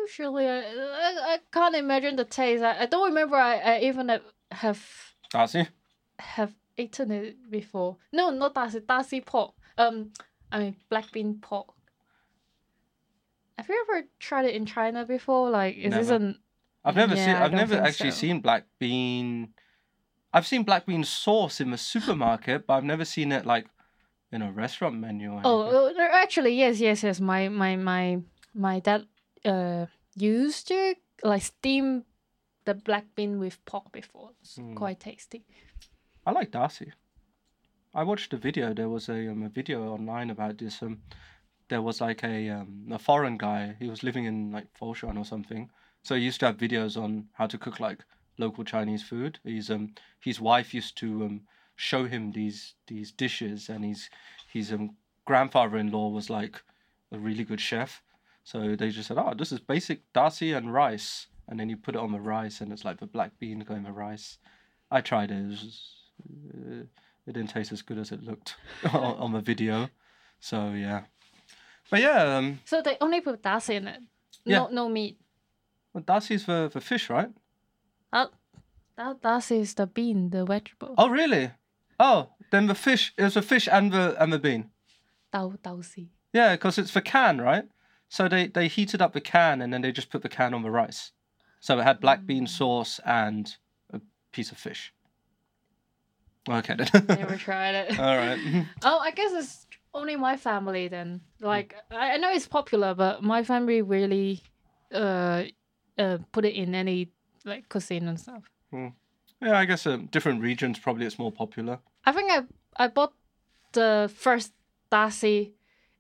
Usually, 0.08 0.46
I, 0.48 0.60
I, 0.60 1.34
I 1.34 1.38
can't 1.52 1.74
imagine 1.76 2.16
the 2.16 2.24
taste. 2.24 2.62
I, 2.62 2.82
I 2.82 2.86
don't 2.86 3.08
remember 3.08 3.36
I, 3.36 3.56
I 3.58 3.80
even 3.80 4.08
have- 4.08 4.22
have 4.50 4.82
Darcy. 5.30 5.68
have 6.18 6.54
eaten 6.76 7.10
it 7.10 7.50
before. 7.50 7.96
No, 8.12 8.30
not 8.30 8.54
dasi, 8.54 8.80
dasi 8.80 9.24
pork. 9.24 9.54
Um, 9.76 10.12
I 10.50 10.58
mean 10.60 10.76
black 10.88 11.12
bean 11.12 11.38
pork. 11.40 11.74
Have 13.58 13.68
you 13.68 13.84
ever 13.88 14.06
tried 14.18 14.46
it 14.46 14.54
in 14.54 14.64
China 14.64 15.04
before? 15.04 15.50
Like, 15.50 15.76
is 15.76 15.92
this 15.92 16.08
an 16.08 16.38
I've 16.84 16.96
never 16.96 17.14
seen. 17.16 17.28
Yeah, 17.28 17.42
I 17.42 17.44
I've 17.44 17.52
never 17.52 17.74
actually 17.74 18.12
so. 18.12 18.16
seen 18.16 18.40
black 18.40 18.64
bean. 18.78 19.52
I've 20.32 20.46
seen 20.46 20.62
black 20.62 20.86
bean 20.86 21.04
sauce 21.04 21.60
in 21.60 21.70
the 21.70 21.78
supermarket, 21.78 22.66
but 22.66 22.74
I've 22.74 22.84
never 22.84 23.04
seen 23.04 23.32
it 23.32 23.44
like 23.44 23.66
in 24.32 24.40
a 24.42 24.50
restaurant 24.52 24.96
menu. 24.96 25.38
Oh, 25.44 25.92
actually, 26.12 26.54
yes, 26.54 26.80
yes, 26.80 27.02
yes. 27.02 27.20
My 27.20 27.48
my 27.48 27.76
my 27.76 28.20
my 28.54 28.80
dad 28.80 29.06
uh 29.44 29.86
used 30.22 30.68
to 30.68 30.94
like 31.22 31.42
steam 31.42 32.04
the 32.64 32.74
black 32.74 33.07
bean 33.14 33.38
with 33.38 33.64
pork 33.64 33.92
before. 33.92 34.31
It's 34.40 34.57
Hmm. 34.57 34.74
quite 34.74 35.00
tasty. 35.00 35.44
I 36.26 36.33
like 36.33 36.50
Darcy. 36.50 36.92
I 37.94 38.02
watched 38.04 38.33
a 38.35 38.37
video. 38.37 38.74
There 38.74 38.88
was 38.88 39.09
a 39.09 39.28
um, 39.33 39.42
a 39.42 39.48
video 39.48 39.92
online 39.94 40.31
about 40.31 40.59
this. 40.59 40.83
Um, 40.83 41.02
there 41.68 41.83
was 41.83 42.00
like 42.00 42.22
a 42.24 42.50
um, 42.50 42.88
a 42.92 42.98
foreign 42.98 43.38
guy. 43.38 43.76
He 43.78 43.88
was 43.88 44.02
living 44.02 44.24
in 44.26 44.52
like 44.52 44.66
Foshan 44.78 45.16
or 45.18 45.24
something. 45.24 45.70
So 46.02 46.14
he 46.14 46.22
used 46.22 46.40
to 46.40 46.46
have 46.46 46.57
videos 46.57 46.96
on 47.02 47.28
how 47.33 47.46
to 47.46 47.59
cook 47.59 47.81
like 47.81 48.04
local 48.38 48.64
Chinese 48.64 49.02
food. 49.02 49.38
He's 49.44 49.70
um 49.70 49.94
his 50.20 50.40
wife 50.40 50.74
used 50.74 50.96
to 50.98 51.24
um 51.24 51.40
show 51.76 52.04
him 52.07 52.33
these 52.33 52.74
these 52.87 53.11
dishes, 53.12 53.68
and 53.68 53.85
his 53.85 54.11
his 54.52 54.72
um 54.72 54.96
grandfather-in-law 55.24 56.09
was 56.11 56.28
like 56.31 56.62
a 57.12 57.18
really 57.18 57.44
good 57.44 57.61
chef. 57.61 58.02
So 58.48 58.76
they 58.76 58.88
just 58.88 59.08
said, 59.08 59.18
"Oh, 59.18 59.34
this 59.37 59.52
is 59.52 59.61
basic 59.61 60.11
Darcy 60.14 60.54
and 60.54 60.72
rice," 60.72 61.26
and 61.48 61.61
then 61.61 61.68
you 61.68 61.76
put 61.76 61.94
it 61.94 62.00
on 62.00 62.12
the 62.12 62.18
rice, 62.18 62.62
and 62.62 62.72
it's 62.72 62.82
like 62.82 62.98
the 62.98 63.06
black 63.06 63.38
bean 63.38 63.61
going 63.61 63.82
the 63.82 63.92
rice. 63.92 64.38
I 64.90 65.02
tried 65.02 65.30
it. 65.30 65.34
It, 65.34 65.48
was 65.48 65.61
just, 65.61 65.90
uh, 66.56 66.84
it 67.26 67.32
didn't 67.34 67.50
taste 67.50 67.72
as 67.72 67.82
good 67.82 67.98
as 67.98 68.11
it 68.11 68.22
looked 68.22 68.56
on, 68.94 69.16
on 69.24 69.32
the 69.32 69.42
video. 69.42 69.90
So 70.40 70.70
yeah, 70.70 71.02
but 71.90 72.00
yeah, 72.00 72.38
um, 72.38 72.61
So 72.64 72.80
they 72.80 72.96
only 73.02 73.20
put 73.20 73.42
dasi 73.42 73.74
in 73.74 73.87
it. 73.87 74.00
Yeah. 74.46 74.61
No, 74.61 74.68
no 74.68 74.88
meat. 74.88 75.18
well, 75.92 76.02
Darcy's 76.02 76.44
for 76.46 76.70
for 76.70 76.80
fish, 76.80 77.11
right? 77.11 77.30
That 78.14 78.30
that 78.96 79.20
dasi 79.20 79.61
is 79.61 79.74
the 79.74 79.87
bean, 79.87 80.30
the 80.30 80.46
vegetable. 80.46 80.94
Oh 80.96 81.11
really? 81.11 81.50
Oh, 82.00 82.30
then 82.50 82.66
the 82.66 82.74
fish 82.74 83.12
is 83.18 83.34
the 83.34 83.42
fish 83.42 83.68
and 83.70 83.92
the 83.92 84.16
and 84.18 84.32
the 84.32 84.38
bean. 84.38 84.70
Dao 85.34 85.58
dao 85.58 85.84
si. 85.84 86.08
Yeah, 86.32 86.56
because 86.56 86.78
it's 86.78 86.90
for 86.90 87.02
can, 87.02 87.42
right? 87.42 87.68
So 88.08 88.28
they 88.28 88.46
they 88.46 88.68
heated 88.68 89.02
up 89.02 89.12
the 89.12 89.20
can 89.20 89.60
and 89.60 89.72
then 89.72 89.82
they 89.82 89.92
just 89.92 90.10
put 90.10 90.22
the 90.22 90.28
can 90.28 90.54
on 90.54 90.62
the 90.62 90.70
rice. 90.70 91.12
So 91.60 91.78
it 91.78 91.82
had 91.82 92.00
black 92.00 92.24
bean 92.24 92.46
sauce 92.46 93.00
and 93.04 93.54
a 93.92 94.00
piece 94.32 94.50
of 94.52 94.58
fish. 94.58 94.92
Okay 96.48 96.74
then. 96.76 97.06
Never 97.08 97.36
tried 97.48 97.74
it. 97.74 97.98
All 97.98 98.16
right. 98.16 98.38
Oh, 98.82 98.98
I 98.98 99.10
guess 99.10 99.32
it's 99.32 99.66
only 99.92 100.16
my 100.16 100.36
family 100.36 100.88
then. 100.88 101.20
Like 101.40 101.74
I, 101.90 102.12
I 102.12 102.16
know 102.16 102.30
it's 102.30 102.46
popular, 102.46 102.94
but 102.94 103.22
my 103.22 103.44
family 103.44 103.82
really 103.82 104.42
uh 104.92 105.44
uh 105.98 106.18
put 106.32 106.44
it 106.44 106.54
in 106.54 106.74
any 106.74 107.10
like 107.44 107.68
cuisine 107.68 108.08
and 108.08 108.18
stuff. 108.18 108.50
Yeah, 109.40 109.56
I 109.58 109.66
guess 109.66 109.86
um, 109.86 110.06
different 110.06 110.42
regions 110.42 110.78
probably 110.78 111.06
it's 111.06 111.18
more 111.18 111.32
popular. 111.32 111.78
I 112.04 112.12
think 112.12 112.30
I 112.30 112.42
I 112.84 112.88
bought 112.88 113.12
the 113.72 114.10
first 114.14 114.52
Darcy 114.90 115.52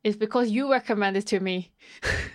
is 0.08 0.16
because 0.16 0.50
you 0.50 0.70
recommended 0.70 1.26
to 1.26 1.38
me. 1.38 1.70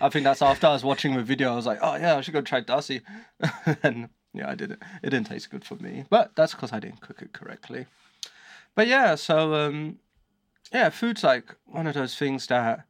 I 0.00 0.08
think 0.08 0.24
that's 0.24 0.42
after 0.42 0.68
I 0.68 0.72
was 0.72 0.84
watching 0.84 1.14
the 1.16 1.22
video. 1.22 1.52
I 1.52 1.56
was 1.56 1.66
like, 1.66 1.80
oh 1.82 1.96
yeah, 1.96 2.16
I 2.16 2.20
should 2.20 2.32
go 2.32 2.40
try 2.40 2.60
Darcy, 2.60 3.02
and 3.82 4.08
yeah, 4.32 4.48
I 4.48 4.54
didn't. 4.54 4.80
It 5.02 5.10
didn't 5.10 5.26
taste 5.26 5.50
good 5.50 5.64
for 5.64 5.74
me, 5.76 6.04
but 6.08 6.30
that's 6.36 6.54
because 6.54 6.72
I 6.72 6.78
didn't 6.78 7.00
cook 7.00 7.20
it 7.20 7.32
correctly. 7.32 7.86
But 8.76 8.86
yeah, 8.86 9.16
so 9.16 9.54
um, 9.54 9.98
yeah, 10.72 10.88
food's 10.90 11.24
like 11.24 11.54
one 11.66 11.86
of 11.88 11.94
those 11.94 12.16
things 12.16 12.46
that 12.46 12.86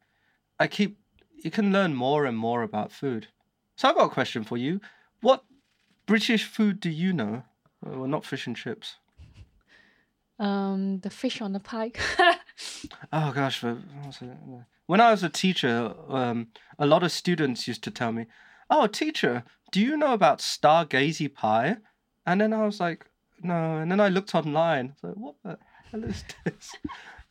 I 0.60 0.66
keep. 0.66 0.98
You 1.42 1.50
can 1.50 1.72
learn 1.72 1.94
more 1.94 2.26
and 2.26 2.36
more 2.36 2.62
about 2.62 2.92
food. 2.92 3.28
So 3.76 3.88
I've 3.88 3.96
got 3.96 4.06
a 4.06 4.14
question 4.14 4.44
for 4.44 4.56
you. 4.56 4.80
What 5.20 5.44
British 6.06 6.44
food 6.44 6.78
do 6.78 6.90
you 6.90 7.12
know? 7.12 7.42
Well, 7.82 8.06
not 8.06 8.24
fish 8.24 8.46
and 8.46 8.56
chips. 8.56 8.96
Um, 10.38 11.00
the 11.00 11.10
fish 11.10 11.40
on 11.40 11.52
the 11.52 11.60
pike. 11.60 11.98
Oh 13.12 13.32
gosh, 13.32 13.62
what 13.62 13.78
was 14.06 14.18
it? 14.22 14.28
When 14.86 15.00
I 15.00 15.10
was 15.10 15.22
a 15.22 15.28
teacher, 15.28 15.94
um, 16.08 16.48
a 16.78 16.86
lot 16.86 17.02
of 17.02 17.12
students 17.12 17.66
used 17.68 17.82
to 17.84 17.90
tell 17.90 18.12
me, 18.12 18.26
"Oh, 18.70 18.86
teacher, 18.86 19.44
do 19.72 19.80
you 19.80 19.96
know 19.96 20.12
about 20.12 20.38
stargazy 20.40 21.32
pie?" 21.32 21.76
And 22.26 22.40
then 22.40 22.52
I 22.52 22.64
was 22.64 22.80
like, 22.80 23.06
"No." 23.42 23.78
And 23.78 23.90
then 23.90 24.00
I 24.00 24.08
looked 24.08 24.34
online. 24.34 24.94
So 25.00 25.08
what 25.08 25.34
the 25.44 25.58
hell 25.90 26.04
is 26.04 26.24
this? 26.44 26.72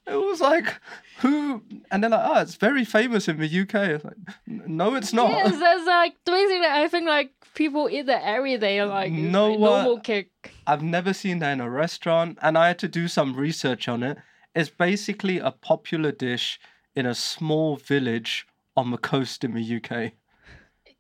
It 0.06 0.16
was 0.16 0.42
like, 0.42 0.82
who? 1.20 1.64
And 1.90 2.04
then 2.04 2.12
like, 2.12 2.26
oh, 2.30 2.42
it's 2.42 2.56
very 2.56 2.84
famous 2.84 3.30
in 3.30 3.38
the 3.38 3.62
UK. 3.62 3.76
It's 3.88 4.04
like, 4.04 4.18
no, 4.46 4.96
it's 4.96 5.14
not. 5.14 5.30
yes, 5.30 5.58
that's 5.58 5.86
like 5.86 6.16
basically 6.26 6.68
I 6.68 6.90
think 6.90 7.08
like 7.08 7.32
people 7.54 7.88
eat 7.90 8.08
that 8.08 8.22
every 8.24 8.58
day. 8.58 8.84
Like 8.84 9.14
No 9.14 9.52
like 9.52 9.60
normal 9.60 10.00
cake. 10.02 10.30
I've 10.68 10.84
never 10.84 11.14
seen 11.14 11.40
that 11.40 11.54
in 11.54 11.62
a 11.62 11.70
restaurant, 11.70 12.38
and 12.42 12.58
I 12.58 12.68
had 12.68 12.80
to 12.80 12.90
do 12.90 13.08
some 13.08 13.34
research 13.34 13.88
on 13.88 14.04
it. 14.04 14.18
It's 14.54 14.70
basically 14.70 15.40
a 15.40 15.52
popular 15.52 16.12
dish 16.12 16.60
in 16.96 17.06
a 17.06 17.16
small 17.16 17.76
village 17.78 18.46
on 18.76 18.92
the 18.92 18.98
coast 18.98 19.44
in 19.44 19.54
the 19.54 19.76
UK. 19.78 20.14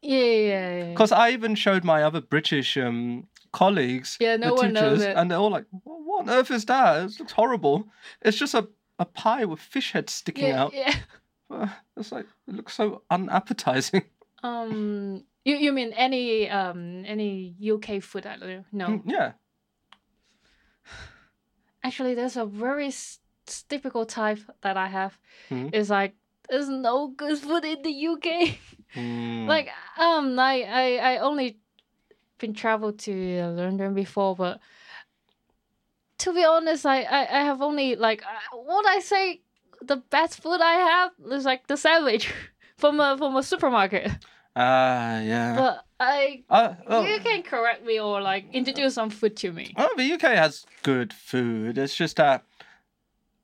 Yeah, 0.02 0.18
yeah, 0.20 0.76
yeah. 0.78 0.90
Because 0.90 1.12
I 1.12 1.30
even 1.32 1.56
showed 1.56 1.84
my 1.84 2.04
other 2.04 2.20
British 2.22 2.76
um, 2.78 3.28
colleagues, 3.54 4.18
Yeah, 4.20 4.36
no 4.36 4.50
the 4.50 4.54
one 4.56 4.74
knows 4.74 5.00
teachers, 5.00 5.02
it. 5.04 5.18
and 5.18 5.32
they're 5.32 5.38
all 5.40 5.52
like, 5.52 5.66
"What 5.84 6.24
on 6.24 6.30
earth 6.30 6.52
is 6.52 6.66
that? 6.66 7.04
It 7.06 7.20
looks 7.20 7.32
horrible. 7.32 7.88
It's 8.22 8.38
just 8.38 8.54
a, 8.54 8.68
a 9.00 9.06
pie 9.06 9.46
with 9.46 9.60
fish 9.60 9.94
heads 9.94 10.14
sticking 10.14 10.48
yeah, 10.48 10.64
out. 10.64 10.74
yeah. 10.74 11.70
It's 11.96 12.12
like 12.12 12.26
it 12.48 12.56
looks 12.56 12.74
so 12.74 13.04
unappetizing. 13.10 14.04
Um, 14.44 15.24
you 15.46 15.56
you 15.56 15.72
mean 15.72 15.94
any 15.94 16.50
um 16.50 17.06
any 17.06 17.56
UK 17.64 18.04
food? 18.04 18.26
I 18.26 18.36
don't 18.36 18.50
know. 18.50 18.64
No, 18.74 18.88
Mm, 18.88 19.02
yeah. 19.06 19.32
actually, 21.84 22.14
there's 22.14 22.36
a 22.38 22.46
very 22.46 22.92
typical 23.46 24.06
type 24.06 24.40
that 24.62 24.78
I 24.78 24.88
have. 24.88 25.18
Mhm. 25.50 25.70
It's 25.74 25.90
like 25.90 26.16
there's 26.50 26.70
no 26.70 27.08
good 27.08 27.38
food 27.40 27.66
in 27.66 27.82
the 27.82 27.92
UK. 27.92 28.58
Mm. 28.96 29.48
like 29.48 29.70
um, 29.98 30.38
I 30.38 30.62
I 30.62 31.14
I 31.14 31.18
only 31.18 31.58
been 32.38 32.54
traveled 32.54 33.00
to 33.00 33.12
London 33.56 33.94
before, 33.96 34.36
but 34.36 34.60
to 36.20 36.34
be 36.34 36.44
honest, 36.46 36.86
I 36.86 37.02
I, 37.04 37.22
I 37.40 37.44
have 37.44 37.62
only 37.62 37.96
like 37.96 38.22
uh, 38.24 38.58
what 38.58 38.86
I 38.86 39.00
say 39.00 39.42
the 39.82 39.98
best 39.98 40.42
food 40.42 40.62
I 40.62 40.74
have 40.74 41.12
is 41.32 41.46
like 41.46 41.68
the 41.68 41.76
sandwich 41.78 42.32
from 42.78 43.00
a 43.00 43.18
from 43.18 43.36
a 43.36 43.44
supermarket. 43.44 44.12
Ah, 44.56 45.20
yeah. 45.22 45.56
But 45.56 45.86
I 46.00 46.44
Uh, 46.50 46.76
oh, 46.88 47.06
you 47.06 47.20
can 47.20 47.42
correct 47.42 47.84
me 47.84 48.00
or 48.00 48.22
like 48.22 48.46
introduce 48.54 48.94
some 48.94 49.10
food 49.10 49.36
to 49.38 49.52
me. 49.52 49.74
oh, 49.78 49.90
the 49.98 50.04
UK 50.14 50.22
has 50.38 50.66
good 50.84 51.12
food. 51.12 51.78
It's 51.78 51.96
just 51.96 52.18
that 52.18 52.44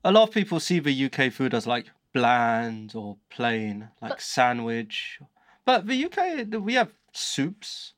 a 0.04 0.12
lot 0.12 0.28
of 0.28 0.34
people 0.34 0.60
see 0.60 0.78
the 0.80 1.04
UK 1.06 1.32
food 1.32 1.54
as 1.54 1.66
like 1.66 1.86
bland 2.12 2.94
or 2.94 3.16
plain, 3.28 3.90
like 4.00 4.12
But- 4.12 4.20
sandwich. 4.20 5.20
But 5.64 5.86
the 5.86 6.04
UK, 6.06 6.44
we 6.60 6.74
have 6.74 6.92
soups 7.12 7.92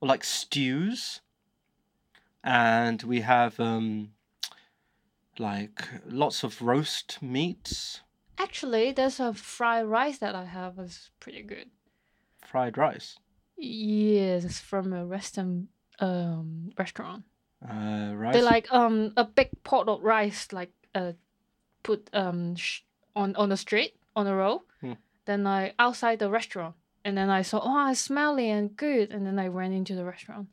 or 0.00 0.08
like 0.08 0.24
stews, 0.24 1.20
and 2.42 3.02
we 3.02 3.20
have 3.20 3.58
um 3.60 4.12
like 5.38 5.88
lots 6.06 6.42
of 6.44 6.60
roast 6.62 7.22
meats, 7.22 8.00
Actually, 8.38 8.90
there's 8.92 9.20
a 9.20 9.32
fried 9.32 9.86
rice 9.86 10.18
that 10.18 10.34
I 10.34 10.44
have 10.46 10.78
is 10.78 11.10
pretty 11.20 11.42
good. 11.42 11.70
fried 12.44 12.76
rice. 12.76 13.18
Yes, 13.56 14.44
it's 14.44 14.58
from 14.58 14.92
a 14.92 15.06
Western 15.06 15.68
um 16.00 16.70
restaurant. 16.76 17.24
Uh, 17.62 18.12
rice. 18.16 18.34
They 18.34 18.42
like 18.42 18.66
um 18.72 19.12
a 19.16 19.24
big 19.24 19.50
pot 19.62 19.88
of 19.88 20.02
rice 20.02 20.52
like 20.52 20.72
uh 20.94 21.12
put 21.82 22.10
um 22.12 22.56
sh- 22.56 22.80
on 23.14 23.34
on 23.36 23.48
the 23.48 23.56
street 23.56 23.94
on 24.16 24.24
the 24.26 24.34
road. 24.34 24.60
Hmm. 24.80 24.92
Then 25.24 25.46
I 25.46 25.72
outside 25.78 26.18
the 26.18 26.30
restaurant 26.30 26.74
and 27.04 27.16
then 27.16 27.30
I 27.30 27.42
saw 27.42 27.60
oh 27.62 27.90
it's 27.90 28.00
smelly 28.00 28.50
and 28.50 28.76
good 28.76 29.10
and 29.10 29.26
then 29.26 29.38
I 29.38 29.48
ran 29.48 29.72
into 29.72 29.94
the 29.94 30.04
restaurant. 30.04 30.48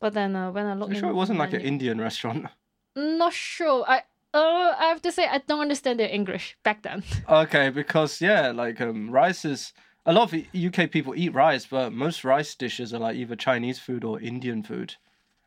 But 0.00 0.14
then 0.14 0.34
uh, 0.34 0.50
when 0.50 0.66
I 0.66 0.74
looked 0.74 0.92
I'm 0.92 1.00
sure 1.00 1.10
it 1.10 1.14
wasn't 1.14 1.38
like 1.38 1.52
an 1.52 1.60
Indian 1.60 2.00
restaurant. 2.00 2.46
not 2.96 3.32
sure. 3.32 3.84
I 3.86 4.02
uh 4.34 4.74
I 4.78 4.84
have 4.88 5.02
to 5.02 5.12
say 5.12 5.26
I 5.26 5.38
don't 5.38 5.60
understand 5.60 6.00
their 6.00 6.10
English 6.10 6.56
back 6.62 6.82
then. 6.82 7.02
Okay, 7.28 7.70
because 7.70 8.20
yeah, 8.20 8.50
like 8.50 8.80
um, 8.80 9.10
rice 9.10 9.44
is 9.44 9.72
a 10.04 10.12
lot 10.12 10.32
of 10.32 10.40
UK 10.54 10.90
people 10.90 11.14
eat 11.16 11.32
rice, 11.32 11.66
but 11.66 11.92
most 11.92 12.24
rice 12.24 12.54
dishes 12.54 12.92
are 12.92 12.98
like 12.98 13.16
either 13.16 13.36
Chinese 13.36 13.78
food 13.78 14.04
or 14.04 14.20
Indian 14.20 14.62
food, 14.62 14.96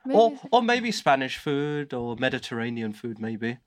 or 0.09 0.39
or 0.51 0.61
maybe 0.61 0.91
Spanish 0.91 1.37
food 1.37 1.93
or 1.93 2.15
Mediterranean 2.15 2.93
food, 2.93 3.19
maybe. 3.19 3.57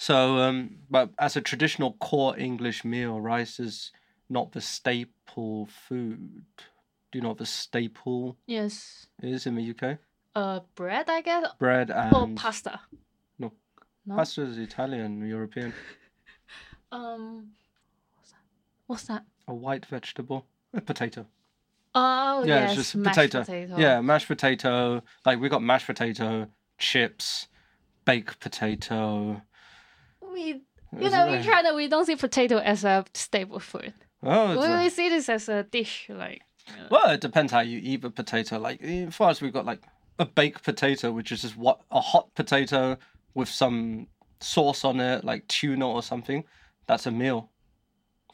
So, 0.00 0.38
um, 0.38 0.76
but 0.88 1.10
as 1.18 1.36
a 1.36 1.42
traditional 1.42 1.92
core 2.00 2.34
English 2.38 2.86
meal, 2.86 3.20
rice 3.20 3.60
is 3.60 3.92
not 4.30 4.52
the 4.52 4.62
staple 4.62 5.66
food. 5.66 6.42
Do 7.12 7.18
you 7.18 7.20
know 7.20 7.28
what 7.28 7.36
the 7.36 7.44
staple 7.44 8.38
yes. 8.46 9.08
is 9.22 9.44
in 9.44 9.56
the 9.56 9.70
UK? 9.74 9.98
Uh 10.34 10.60
bread 10.74 11.10
I 11.10 11.20
guess 11.20 11.48
Bread 11.58 11.90
and 11.90 12.14
or 12.16 12.28
pasta. 12.34 12.80
No. 13.38 13.52
Pasta 14.08 14.40
is 14.42 14.56
Italian, 14.56 15.20
European. 15.26 15.74
Um 16.92 17.50
what's 18.16 18.30
that? 18.30 18.38
What's 18.86 19.02
that? 19.04 19.24
A 19.48 19.54
white 19.54 19.84
vegetable, 19.84 20.46
a 20.72 20.80
potato. 20.80 21.26
Oh 21.94 22.42
Yeah, 22.44 22.60
yes, 22.60 22.70
it's 22.70 22.76
just 22.78 22.96
mashed 22.96 23.16
potato. 23.16 23.40
potato. 23.40 23.76
Yeah, 23.76 24.00
mashed 24.00 24.28
potato. 24.28 25.02
Like 25.26 25.40
we 25.40 25.50
got 25.50 25.62
mashed 25.62 25.86
potato, 25.86 26.46
chips, 26.78 27.48
baked 28.06 28.40
potato. 28.40 29.42
We 30.32 30.62
you 30.98 31.10
know 31.10 31.26
in 31.28 31.34
a- 31.40 31.44
China 31.44 31.74
we 31.74 31.88
don't 31.88 32.04
see 32.06 32.16
potato 32.16 32.58
as 32.58 32.84
a 32.84 33.04
staple 33.14 33.60
food. 33.60 33.92
Oh, 34.22 34.52
it's 34.52 34.66
We, 34.66 34.86
a- 34.86 34.90
see 34.90 35.08
this 35.08 35.28
as 35.28 35.48
a 35.48 35.62
dish 35.62 36.08
like 36.08 36.42
well, 36.90 37.10
it 37.10 37.20
depends 37.20 37.52
how 37.52 37.60
you 37.60 37.80
eat 37.82 38.02
the 38.02 38.10
potato. 38.10 38.58
Like 38.58 38.80
as 38.82 39.14
far 39.14 39.30
as 39.30 39.40
we've 39.40 39.52
got 39.52 39.66
like 39.66 39.82
a 40.18 40.26
baked 40.26 40.62
potato, 40.62 41.10
which 41.10 41.32
is 41.32 41.42
just 41.42 41.56
what 41.56 41.80
a 41.90 42.00
hot 42.00 42.32
potato 42.34 42.96
with 43.34 43.48
some 43.48 44.06
sauce 44.40 44.84
on 44.84 45.00
it, 45.00 45.24
like 45.24 45.48
tuna 45.48 45.88
or 45.88 46.02
something. 46.02 46.44
That's 46.86 47.06
a 47.06 47.10
meal. 47.10 47.50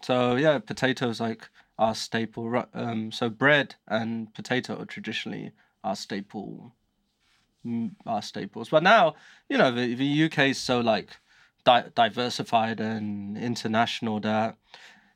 So 0.02 0.36
yeah, 0.36 0.58
potatoes 0.58 1.20
like 1.20 1.48
our 1.78 1.94
staple. 1.94 2.64
Um, 2.74 3.10
so 3.12 3.28
bread 3.30 3.76
and 3.88 4.32
potato 4.34 4.80
are 4.80 4.84
traditionally 4.86 5.52
our 5.84 5.96
staple, 5.96 6.74
mm, 7.64 7.92
our 8.06 8.22
staples. 8.22 8.68
But 8.68 8.82
now, 8.82 9.14
you 9.48 9.56
know, 9.56 9.70
the, 9.72 9.94
the 9.94 10.24
UK 10.24 10.38
is 10.50 10.58
so 10.58 10.80
like 10.80 11.16
di- 11.66 11.90
diversified 11.94 12.80
and 12.80 13.36
international 13.36 14.20
that 14.20 14.56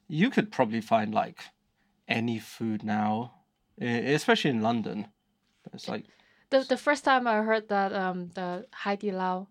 you 0.08 0.28
could 0.28 0.50
probably 0.50 0.80
find 0.82 1.14
like 1.14 1.44
any 2.08 2.38
food 2.38 2.82
now, 2.82 3.32
especially 3.80 4.50
in 4.50 4.60
London. 4.60 5.06
It's 5.72 5.88
like 5.88 6.04
the 6.50 6.60
the 6.68 6.76
first 6.76 7.04
time 7.04 7.26
I 7.26 7.42
heard 7.42 7.68
that 7.68 7.92
um 7.92 8.30
the 8.34 8.66
Haidi 8.84 9.12
Lao 9.12 9.48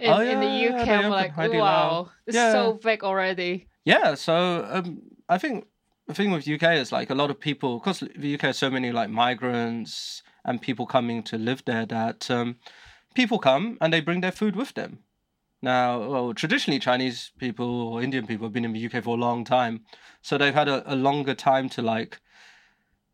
in, 0.00 0.12
Oh, 0.12 0.20
in 0.20 0.40
the 0.40 0.46
yeah, 0.46 0.82
UK, 0.82 0.88
I'm 0.88 1.10
like, 1.10 1.34
Haidi 1.34 1.60
Lao. 1.60 1.60
wow, 1.60 2.10
it's 2.26 2.36
Yeah. 2.36 2.52
so 2.52 2.72
big 2.82 3.04
already. 3.04 3.68
Yeah, 3.84 4.14
so 4.14 4.66
um, 4.70 5.02
I 5.28 5.36
think 5.38 5.66
the 6.08 6.14
thing 6.14 6.30
with 6.32 6.48
UK 6.48 6.80
is 6.80 6.90
like 6.90 7.10
a 7.10 7.14
lot 7.14 7.30
of 7.30 7.38
people, 7.38 7.78
because 7.78 8.00
the 8.00 8.34
UK 8.34 8.42
has 8.42 8.58
so 8.58 8.70
many 8.70 8.92
like 8.92 9.10
migrants 9.10 10.22
and 10.44 10.60
people 10.60 10.86
coming 10.86 11.22
to 11.24 11.36
live 11.36 11.62
there, 11.66 11.86
that 11.86 12.30
um, 12.30 12.56
people 13.14 13.38
come 13.38 13.76
and 13.80 13.92
they 13.92 14.00
bring 14.00 14.22
their 14.22 14.32
food 14.32 14.56
with 14.56 14.72
them. 14.74 15.00
Now, 15.64 15.98
well, 16.10 16.34
traditionally 16.34 16.78
Chinese 16.78 17.32
people 17.38 17.88
or 17.88 18.02
Indian 18.02 18.26
people 18.26 18.44
have 18.46 18.52
been 18.52 18.66
in 18.66 18.74
the 18.74 18.86
UK 18.86 19.02
for 19.02 19.16
a 19.16 19.20
long 19.20 19.44
time, 19.44 19.80
so 20.20 20.36
they've 20.36 20.52
had 20.52 20.68
a, 20.68 20.92
a 20.92 20.94
longer 20.94 21.34
time 21.34 21.70
to 21.70 21.80
like 21.80 22.20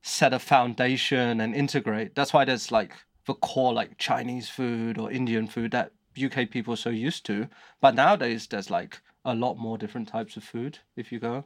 set 0.03 0.33
a 0.33 0.39
foundation 0.41 1.41
and 1.41 1.55
integrate. 1.55 2.17
That's 2.17 2.33
why 2.33 2.45
there's 2.45 2.73
like 2.73 2.93
the 3.27 3.35
core 3.35 3.73
like 3.73 3.99
Chinese 3.99 4.49
food 4.49 4.99
or 4.99 5.13
Indian 5.13 5.47
food 5.47 5.71
that 5.71 5.93
UK 6.21 6.51
people 6.51 6.75
are 6.75 6.85
so 6.89 6.91
used 6.91 7.25
to. 7.27 7.47
But 7.81 7.95
nowadays 7.95 8.49
there's 8.49 8.69
like 8.69 9.01
a 9.25 9.35
lot 9.35 9.55
more 9.55 9.79
different 9.79 10.09
types 10.09 10.37
of 10.37 10.43
food 10.43 10.81
if 10.97 11.13
you 11.13 11.21
go. 11.21 11.45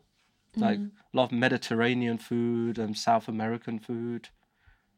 Like 0.57 0.79
Mm. 0.79 0.91
a 1.13 1.17
lot 1.17 1.25
of 1.25 1.33
Mediterranean 1.33 2.17
food 2.17 2.79
and 2.79 2.97
South 2.97 3.29
American 3.29 3.79
food. 3.79 4.31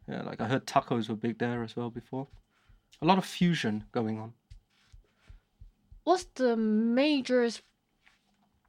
Yeah, 0.06 0.22
like 0.22 0.40
I 0.40 0.46
heard 0.46 0.66
tacos 0.66 1.08
were 1.08 1.16
big 1.16 1.38
there 1.38 1.64
as 1.64 1.74
well 1.74 1.90
before. 1.90 2.28
A 3.02 3.06
lot 3.06 3.18
of 3.18 3.24
fusion 3.24 3.84
going 3.90 4.20
on. 4.20 4.34
What's 6.06 6.26
the 6.36 6.56
major 6.56 7.48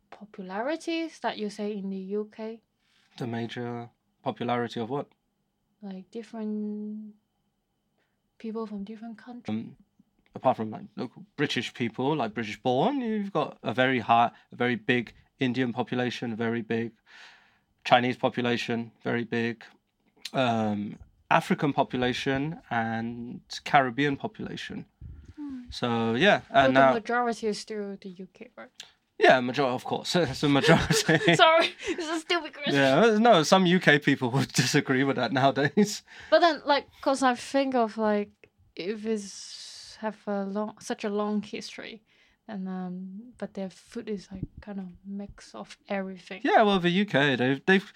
popularities 0.10 1.20
that 1.20 1.38
you 1.38 1.52
say 1.52 1.72
in 1.74 1.92
the 1.92 2.18
UK? 2.18 2.58
The 3.20 3.28
major 3.28 3.90
popularity 4.24 4.80
of 4.80 4.90
what? 4.90 5.06
Like 5.84 6.10
different 6.10 7.14
people 8.40 8.66
from 8.66 8.84
different 8.84 9.20
countries. 9.20 9.50
Um, 9.50 9.76
apart 10.34 10.58
from 10.58 10.72
like 10.72 10.86
local 10.96 11.26
British 11.36 11.76
people, 11.76 12.16
like 12.16 12.34
British 12.34 12.60
born, 12.60 13.02
you've 13.02 13.32
got 13.32 13.60
a 13.62 13.72
very 13.72 14.00
high, 14.00 14.32
a 14.52 14.56
very 14.56 14.76
big 14.76 15.14
Indian 15.40 15.74
population, 15.74 16.36
very 16.36 16.64
big 16.64 16.92
Chinese 17.84 18.18
population, 18.18 18.92
very 19.04 19.26
big 19.26 19.64
um, 20.34 20.98
African 21.30 21.72
population, 21.72 22.60
and 22.72 23.42
Caribbean 23.64 24.18
population. 24.18 24.86
So 25.70 26.16
yeah, 26.16 26.42
and 26.50 26.76
the 26.76 26.80
now 26.80 26.94
majority 26.94 27.48
is 27.48 27.60
still 27.60 27.98
the 28.00 28.10
UK, 28.10 28.48
right? 28.58 28.70
yeah, 29.20 29.40
majority 29.40 29.74
of 29.74 29.84
course, 29.84 30.16
it's 30.16 30.44
a 30.44 30.50
majority. 30.50 31.36
Sorry, 31.36 31.70
it's 31.88 32.08
a 32.08 32.20
stupid 32.20 32.54
question. 32.54 32.76
yeah, 32.76 33.18
no, 33.20 33.44
some 33.44 33.66
UK 33.66 34.02
people 34.02 34.30
would 34.36 34.52
disagree 34.54 35.04
with 35.04 35.16
that 35.16 35.34
nowadays. 35.34 36.04
But 36.30 36.40
then, 36.40 36.62
like, 36.66 36.86
cause 37.02 37.24
I 37.24 37.36
think 37.36 37.76
of 37.76 37.98
like 37.98 38.30
if 38.76 39.06
it's 39.06 39.98
have 40.02 40.18
a 40.28 40.44
long, 40.44 40.76
such 40.80 41.04
a 41.04 41.10
long 41.10 41.42
history, 41.42 42.04
and 42.48 42.68
um, 42.68 43.34
but 43.38 43.54
their 43.56 43.70
food 43.70 44.10
is 44.10 44.28
like 44.32 44.46
kind 44.62 44.80
of 44.80 44.86
mix 45.06 45.56
of 45.56 45.78
everything. 45.90 46.42
Yeah, 46.44 46.62
well, 46.64 46.80
the 46.80 47.02
UK, 47.02 47.38
they've 47.38 47.62
they've 47.66 47.94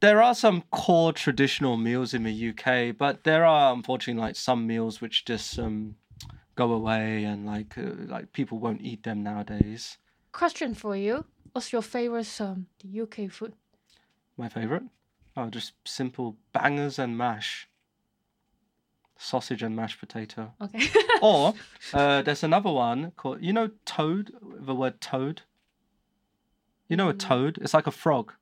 there 0.00 0.22
are 0.22 0.34
some 0.34 0.62
core 0.70 1.12
traditional 1.12 1.76
meals 1.76 2.14
in 2.14 2.22
the 2.22 2.50
UK, 2.50 2.96
but 2.96 3.24
there 3.24 3.44
are 3.44 3.72
unfortunately 3.72 4.22
like 4.22 4.36
some 4.36 4.66
meals 4.66 5.00
which 5.00 5.24
just 5.24 5.58
um 5.58 5.96
go 6.56 6.72
away 6.72 7.24
and 7.24 7.46
like 7.46 7.78
uh, 7.78 7.92
like 8.08 8.32
people 8.32 8.58
won't 8.58 8.80
eat 8.82 9.02
them 9.04 9.22
nowadays. 9.22 9.98
Question 10.32 10.74
for 10.74 10.96
you: 10.96 11.24
What's 11.52 11.72
your 11.72 11.82
favorite 11.82 12.40
um 12.40 12.66
the 12.82 13.00
UK 13.02 13.30
food? 13.30 13.54
My 14.36 14.48
favorite, 14.48 14.82
oh, 15.36 15.48
just 15.48 15.72
simple 15.84 16.36
bangers 16.52 16.98
and 16.98 17.16
mash, 17.16 17.68
sausage 19.18 19.62
and 19.62 19.74
mashed 19.76 19.98
potato. 20.00 20.52
Okay. 20.60 20.86
or 21.22 21.54
uh, 21.94 22.22
there's 22.22 22.42
another 22.44 22.70
one 22.70 23.12
called 23.16 23.42
you 23.42 23.52
know 23.52 23.70
toad. 23.84 24.32
The 24.42 24.74
word 24.74 25.00
toad. 25.00 25.42
You 26.88 26.96
know 26.96 27.08
a 27.08 27.14
Mm. 27.14 27.18
toad? 27.18 27.58
It's 27.62 27.74
like 27.74 27.86
a 27.86 27.90
frog. 27.90 28.32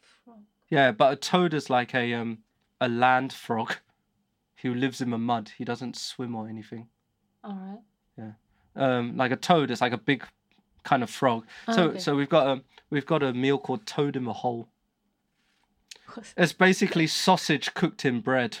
frog. 0.00 0.40
Yeah, 0.68 0.92
but 0.92 1.12
a 1.12 1.16
toad 1.16 1.54
is 1.54 1.68
like 1.70 1.94
a 1.94 2.14
um 2.14 2.38
a 2.80 2.88
land 2.88 3.32
frog 3.32 3.76
who 4.62 4.74
lives 4.74 5.00
in 5.00 5.10
the 5.10 5.18
mud. 5.18 5.52
He 5.58 5.64
doesn't 5.64 5.96
swim 5.96 6.34
or 6.36 6.48
anything. 6.48 6.88
All 7.44 7.54
right. 7.54 7.80
Um, 8.76 9.16
like 9.16 9.30
a 9.30 9.36
toad 9.36 9.70
is 9.70 9.80
like 9.80 9.92
a 9.92 9.98
big 9.98 10.24
kind 10.82 11.04
of 11.04 11.10
frog. 11.10 11.46
So 11.72 11.90
Okay. 11.90 11.98
so 12.00 12.16
we've 12.16 12.28
got 12.28 12.46
a 12.46 12.62
we've 12.90 13.06
got 13.06 13.22
a 13.22 13.32
meal 13.32 13.56
called 13.56 13.86
toad 13.86 14.16
in 14.16 14.24
the 14.24 14.32
hole. 14.32 14.68
It's 16.36 16.52
basically 16.52 17.06
sausage 17.06 17.72
cooked 17.74 18.04
in 18.04 18.20
bread. 18.20 18.58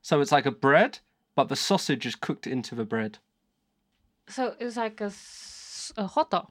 So 0.00 0.20
it's 0.20 0.30
like 0.30 0.46
a 0.46 0.52
bread, 0.52 1.00
but 1.34 1.48
the 1.48 1.56
sausage 1.56 2.06
is 2.06 2.14
cooked 2.14 2.46
into 2.46 2.74
the 2.76 2.84
bread. 2.84 3.18
So 4.28 4.54
it's 4.60 4.76
like 4.76 5.00
a, 5.00 5.12
a 5.96 6.06
hot 6.06 6.30
dog. 6.30 6.48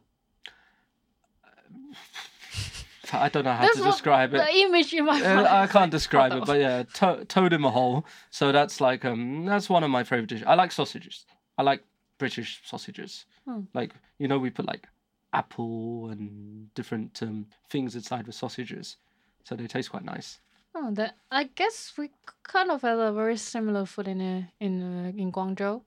I 3.25 3.29
don't 3.29 3.43
know 3.45 3.53
how 3.53 3.61
That's 3.61 3.77
to 3.77 3.83
describe 3.83 4.33
it. 4.33 4.37
The 4.37 4.55
image 4.65 4.93
in 4.93 5.05
my 5.05 5.19
Uh, 5.21 5.35
mind. 5.35 5.47
I 5.47 5.67
can't 5.67 5.91
describe 5.91 6.31
it, 6.33 6.45
but 6.45 6.59
yeah, 6.59 6.83
to- 6.95 7.25
toad 7.25 7.53
in 7.53 7.61
the 7.61 7.71
hole. 7.71 8.05
So 8.29 8.51
that's 8.51 8.79
like 8.81 9.05
um, 9.05 9.45
that's 9.45 9.69
one 9.69 9.83
of 9.83 9.89
my 9.89 10.03
favorite 10.03 10.27
dishes. 10.29 10.45
I 10.47 10.55
like 10.55 10.71
sausages. 10.71 11.25
I 11.57 11.63
like 11.63 11.83
British 12.17 12.61
sausages. 12.65 13.25
Hmm. 13.45 13.61
Like 13.73 13.93
you 14.19 14.27
know, 14.27 14.39
we 14.39 14.49
put 14.49 14.65
like 14.65 14.87
apple 15.33 16.09
and 16.09 16.73
different 16.73 17.21
um, 17.21 17.47
things 17.69 17.95
inside 17.95 18.25
the 18.25 18.31
sausages, 18.31 18.97
so 19.43 19.55
they 19.55 19.67
taste 19.67 19.91
quite 19.91 20.05
nice. 20.05 20.39
Oh, 20.75 20.91
that 20.91 21.15
I 21.31 21.45
guess 21.45 21.93
we 21.97 22.09
kind 22.43 22.71
of 22.71 22.81
had 22.81 22.97
a 22.99 23.11
very 23.11 23.37
similar 23.37 23.85
food 23.85 24.07
in 24.07 24.21
uh, 24.21 24.43
in 24.59 24.81
uh, 24.83 25.11
in 25.17 25.31
Guangzhou, 25.31 25.81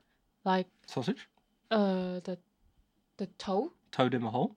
like 0.44 0.66
Sausage, 0.86 1.28
uh 1.70 2.20
the 2.24 2.38
the 3.18 3.26
toe. 3.38 3.72
toad 3.92 4.14
in 4.14 4.22
the 4.22 4.30
hole, 4.30 4.56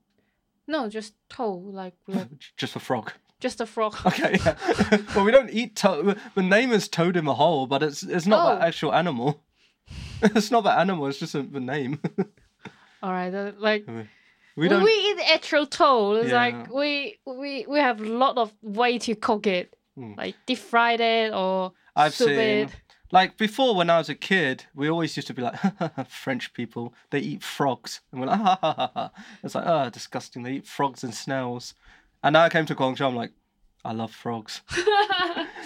No, 0.68 0.90
just 0.90 1.14
toe. 1.30 1.56
Like 1.56 1.94
just 2.58 2.76
a 2.76 2.80
frog. 2.80 3.12
just 3.40 3.62
a 3.62 3.66
frog. 3.66 3.96
Okay, 4.06 4.38
yeah. 4.46 4.56
well, 5.16 5.26
we 5.26 5.32
don't 5.32 5.50
eat 5.52 5.76
toad. 5.76 6.18
The 6.36 6.42
name 6.44 6.72
is 6.72 6.88
toad 6.88 7.18
in 7.18 7.26
the 7.26 7.36
hole, 7.36 7.68
but 7.68 7.84
it's 7.84 8.04
it's 8.04 8.26
not 8.26 8.46
Oh. 8.46 8.56
the 8.56 8.66
actual 8.66 8.94
animal. 8.94 9.44
it's 10.22 10.52
not 10.52 10.64
the 10.64 10.72
animal. 10.72 11.08
It's 11.08 11.20
just 11.20 11.36
a, 11.36 11.44
the 11.44 11.60
name. 11.60 12.00
All 13.02 13.12
right, 13.12 13.34
uh, 13.34 13.52
like 13.60 13.86
we 14.56 14.70
don't. 14.70 14.84
we 14.84 14.92
eat 14.92 15.20
actual 15.34 15.66
toe, 15.66 16.14
it's 16.16 16.30
Yeah. 16.30 16.38
like 16.38 16.74
we 16.74 17.20
we 17.26 17.66
we 17.68 17.80
have 17.80 18.00
a 18.00 18.06
lot 18.06 18.38
of 18.38 18.54
way 18.62 18.98
to 19.00 19.16
cook 19.16 19.46
it, 19.48 19.76
Hmm. 19.96 20.14
like 20.18 20.36
deep 20.46 20.60
fried 20.60 21.02
it 21.02 21.34
or 21.34 21.74
I've 21.96 22.14
soup 22.14 22.30
seen 22.30 22.40
it. 22.40 22.70
Like 23.14 23.38
before 23.38 23.76
when 23.76 23.92
I 23.92 24.00
was 24.00 24.10
a 24.10 24.16
kid, 24.16 24.66
we 24.74 24.90
always 24.90 25.16
used 25.16 25.28
to 25.28 25.36
be 25.36 25.44
like 25.44 25.60
French 26.10 26.52
people 26.54 26.96
they 27.12 27.20
eat 27.20 27.44
frogs, 27.44 28.02
and 28.12 28.20
we're 28.20 28.28
like 28.28 28.40
ha 28.48 28.58
ha 28.60 28.74
ha 28.74 28.92
ha. 28.94 29.12
It's 29.44 29.54
like 29.56 29.66
oh 29.68 29.90
disgusting. 29.92 30.42
They 30.42 30.54
eat 30.54 30.68
frogs 30.68 31.04
and 31.04 31.14
snails, 31.14 31.76
and 32.24 32.34
now 32.34 32.44
I 32.44 32.50
came 32.50 32.66
to 32.66 32.76
Guangzhou. 32.76 33.06
I'm 33.06 33.16
like, 33.16 33.32
I 33.86 33.94
love 33.94 34.12
frogs. 34.12 34.62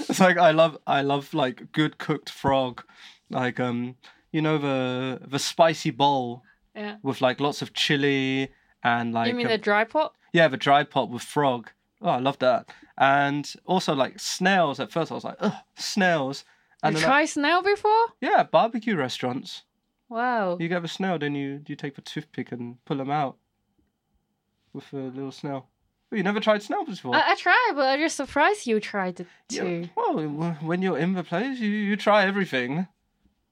It's 0.10 0.20
like 0.20 0.38
I 0.38 0.52
love 0.52 0.78
I 0.86 1.02
love 1.02 1.34
like 1.34 1.72
good 1.72 1.98
cooked 1.98 2.30
frog, 2.30 2.84
like 3.30 3.60
um 3.60 3.96
you 4.32 4.42
know 4.42 4.58
the 4.58 5.20
the 5.26 5.40
spicy 5.40 5.92
bowl 5.92 6.44
yeah. 6.76 6.98
with 7.02 7.20
like 7.22 7.40
lots 7.40 7.62
of 7.62 7.74
chili 7.74 8.50
and 8.84 9.14
like 9.14 9.28
you 9.30 9.34
mean 9.34 9.48
um, 9.48 9.52
the 9.52 9.58
dry 9.58 9.84
pot? 9.84 10.14
yeah 10.34 10.48
the 10.48 10.58
dry 10.58 10.84
pot 10.84 11.10
with 11.10 11.24
frog. 11.24 11.72
Oh, 12.02 12.10
I 12.10 12.20
love 12.20 12.38
that. 12.40 12.70
And 12.98 13.52
also 13.66 13.96
like 13.96 14.20
snails. 14.20 14.80
At 14.80 14.92
first 14.92 15.12
I 15.12 15.16
was 15.16 15.24
like, 15.24 15.38
ugh, 15.40 15.54
snails. 15.76 16.46
And 16.84 16.96
you 16.96 17.02
I- 17.02 17.06
tried 17.06 17.26
snail 17.26 17.62
before? 17.63 18.08
yeah, 18.22 18.44
barbecue 18.44 18.96
restaurants. 18.96 19.63
Wow. 20.10 20.58
You 20.60 20.68
get 20.70 20.82
the 20.82 20.88
snail, 20.88 21.20
then 21.20 21.36
you 21.36 21.62
you 21.68 21.76
take 21.76 21.96
the 21.96 22.02
toothpick 22.02 22.52
and 22.52 22.84
pull 22.86 22.98
them 22.98 23.10
out 23.12 23.38
with 24.74 24.92
a 24.94 24.98
little 24.98 25.32
snail. 25.32 25.68
Oh, 26.12 26.16
you 26.16 26.24
never 26.24 26.40
tried 26.40 26.63
snail 26.63 26.86
before? 26.86 27.13
I, 27.16 27.32
I 27.32 27.36
tried, 27.36 27.74
but 27.76 27.86
I'm 27.86 28.00
just 28.00 28.16
surprised 28.16 28.66
you 28.66 28.80
tried 28.80 29.20
it 29.20 29.28
Yeah, 29.50 29.62
too. 29.63 29.90
Well, 29.96 30.20
when 30.62 30.82
you're 30.82 30.98
in 30.98 31.13
the 31.13 31.24
place, 31.24 31.60
you, 31.60 31.70
you 31.70 31.98
try 31.98 32.26
everything. 32.26 32.88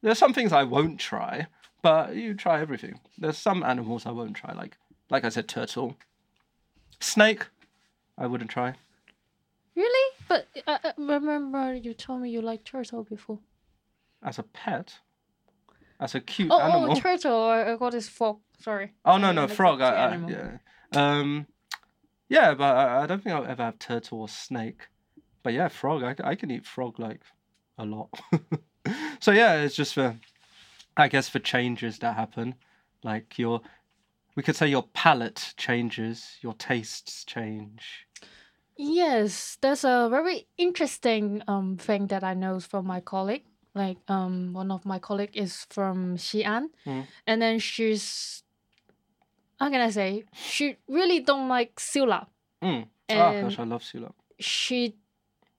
There's 0.02 0.18
some 0.20 0.34
things 0.34 0.54
I 0.54 0.64
won't 0.64 0.98
try, 1.00 1.48
but 1.82 2.16
you 2.16 2.34
try 2.34 2.62
everything. 2.62 3.02
There's 3.18 3.38
some 3.38 3.62
animals 3.64 4.06
I 4.06 4.12
won't 4.12 4.36
try, 4.38 4.54
like 4.54 4.78
like 5.10 5.26
I 5.26 5.30
said, 5.30 5.48
turtle, 5.50 5.98
snake. 7.02 7.48
I 8.18 8.28
wouldn't 8.28 8.50
try. 8.50 8.76
Really? 9.76 10.15
But 10.28 10.48
I 10.68 10.80
I 10.84 10.94
remember 10.98 11.74
you 11.76 11.94
told 11.94 12.22
me 12.22 12.30
you 12.30 12.42
liked 12.42 12.66
turtle 12.66 13.04
before. 13.04 13.40
As 14.24 14.40
a 14.40 14.44
pet, 14.44 15.00
as 16.00 16.16
a 16.16 16.20
cute 16.20 16.52
Oh, 16.52 16.60
animal. 16.60 16.92
oh, 16.92 17.00
turtle! 17.00 17.44
I, 17.44 17.72
I 17.74 17.76
got 17.76 17.92
this 17.92 18.10
frog. 18.10 18.40
Sorry. 18.60 18.94
Oh 19.04 19.18
no 19.18 19.32
no 19.32 19.48
frog. 19.48 19.82
I, 19.82 19.90
I, 20.16 20.20
yeah. 20.28 20.58
Um, 20.94 21.48
yeah, 22.30 22.54
but 22.54 22.76
I, 22.76 23.04
I 23.04 23.06
don't 23.06 23.24
think 23.24 23.36
I'll 23.36 23.46
ever 23.46 23.64
have 23.64 23.78
turtle 23.80 24.22
or 24.22 24.30
snake. 24.30 24.88
But 25.44 25.54
yeah, 25.54 25.68
frog. 25.68 26.20
I 26.24 26.36
can 26.36 26.50
eat 26.50 26.66
frog 26.66 26.98
like 27.00 27.22
a 27.78 27.86
lot. 27.86 28.10
so 29.20 29.32
yeah, 29.32 29.62
it's 29.62 29.76
just 29.76 29.94
for, 29.94 30.16
I 30.98 31.08
guess 31.08 31.30
for 31.30 31.38
changes 31.40 32.00
that 32.00 32.16
happen, 32.16 32.56
like 33.04 33.38
your, 33.38 33.62
we 34.36 34.42
could 34.42 34.56
say 34.56 34.68
your 34.68 34.84
palate 34.94 35.54
changes, 35.58 36.38
your 36.42 36.54
tastes 36.56 37.24
change. 37.26 38.05
Yes, 38.78 39.58
there's 39.62 39.84
a 39.86 40.08
very 40.10 40.48
interesting 40.58 41.42
um 41.48 41.78
thing 41.78 42.08
that 42.08 42.24
I 42.24 42.34
know 42.34 42.60
from 42.60 42.86
my 42.88 43.00
colleague. 43.02 43.44
Like 43.74 43.98
um 44.08 44.54
one 44.54 44.72
of 44.72 44.86
my 44.86 45.00
colleague 45.00 45.36
is 45.36 45.66
from 45.70 46.18
Xi'an, 46.18 46.70
Mm. 46.86 47.06
and 47.28 47.42
then 47.42 47.60
she's 47.60 48.44
how 49.60 49.70
can 49.70 49.82
I 49.82 49.90
say 49.92 50.24
she 50.34 50.78
really 50.88 51.20
don't 51.22 51.48
like 51.48 51.76
siulap. 51.80 52.28
Mm. 52.62 52.88
Ah, 53.10 53.14
And 53.14 53.42
gosh, 53.50 53.60
I 53.60 53.64
love 53.64 53.84
sulap. 53.84 54.14
she 54.40 54.96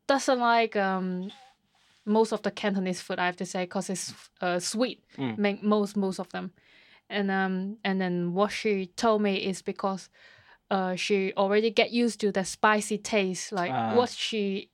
doesn't 0.06 0.38
like 0.40 0.76
um 0.76 1.30
most 2.04 2.32
of 2.32 2.42
the 2.42 2.50
Cantonese 2.50 3.00
food. 3.00 3.18
I 3.18 3.26
have 3.26 3.36
to 3.36 3.46
say 3.46 3.64
because 3.64 3.88
it's 3.90 4.12
uh 4.42 4.58
sweet. 4.60 5.04
Mm. 5.16 5.38
Make 5.38 5.62
most 5.62 5.96
most 5.96 6.18
of 6.20 6.28
them, 6.28 6.52
and 7.08 7.30
um 7.30 7.78
and 7.82 8.00
then 8.00 8.34
what 8.34 8.52
she 8.52 8.86
told 8.96 9.22
me 9.22 9.36
is 9.36 9.62
because 9.62 10.10
uh 10.70 10.94
she 10.96 11.32
already 11.36 11.70
get 11.70 11.90
used 11.92 12.20
to 12.20 12.32
the 12.32 12.44
spicy 12.44 12.98
taste 12.98 13.52
like 13.52 13.70
Ah. 13.72 13.94
what 13.94 14.10
she 14.10 14.70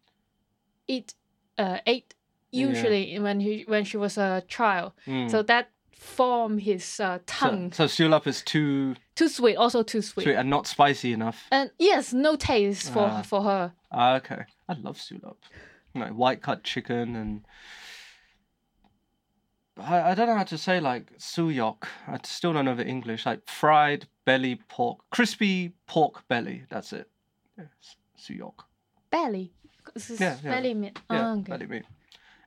eat 0.88 1.14
uh 1.58 1.78
ate 1.86 2.14
Yeah. 2.50 2.68
usually 2.68 3.18
when 3.18 3.40
he 3.40 3.64
when 3.68 3.84
she 3.84 3.96
was 3.98 4.18
a 4.18 4.42
child. 4.48 4.92
Mm. 5.06 5.30
So 5.30 5.42
that 5.42 5.68
form 5.96 6.58
his 6.58 6.98
uh, 7.00 7.18
tongue 7.26 7.72
so 7.72 7.84
sulap 7.86 8.26
is 8.26 8.42
too 8.42 8.94
too 9.14 9.28
sweet, 9.28 9.56
also 9.56 9.82
too 9.82 10.02
sweet. 10.02 10.24
sweet 10.24 10.36
and 10.36 10.50
not 10.50 10.66
spicy 10.66 11.12
enough. 11.12 11.46
And 11.50 11.70
yes, 11.78 12.12
no 12.12 12.36
taste 12.36 12.90
for 12.92 13.08
Ah. 13.10 13.22
for 13.22 13.42
her. 13.42 13.72
Ah, 13.90 14.16
okay. 14.16 14.44
I 14.68 14.74
love 14.74 14.98
sulap. 14.98 15.36
Like 15.94 16.12
white 16.12 16.42
cut 16.42 16.64
chicken 16.64 17.16
and 17.16 17.44
I, 19.78 20.10
I 20.10 20.14
don't 20.14 20.26
know 20.26 20.36
how 20.36 20.44
to 20.44 20.58
say 20.58 20.80
like 20.80 21.18
suyok. 21.18 21.84
I 22.06 22.18
still 22.24 22.52
don't 22.52 22.64
know 22.64 22.74
the 22.74 22.86
English. 22.86 23.26
Like 23.26 23.48
fried 23.48 24.06
belly 24.24 24.60
pork, 24.68 25.00
crispy 25.10 25.72
pork 25.86 26.26
belly. 26.28 26.64
That's 26.68 26.92
it. 26.92 27.08
Yeah, 27.58 27.64
suyok. 28.18 28.64
Belly. 29.10 29.52
This 29.94 30.10
is 30.10 30.20
Yeah, 30.20 30.36
yeah. 30.42 30.50
belly 30.50 30.74
meat. 30.74 30.98
Yeah, 31.10 31.30
oh, 31.30 31.38
okay. 31.40 31.52
belly 31.52 31.66
meat. 31.66 31.84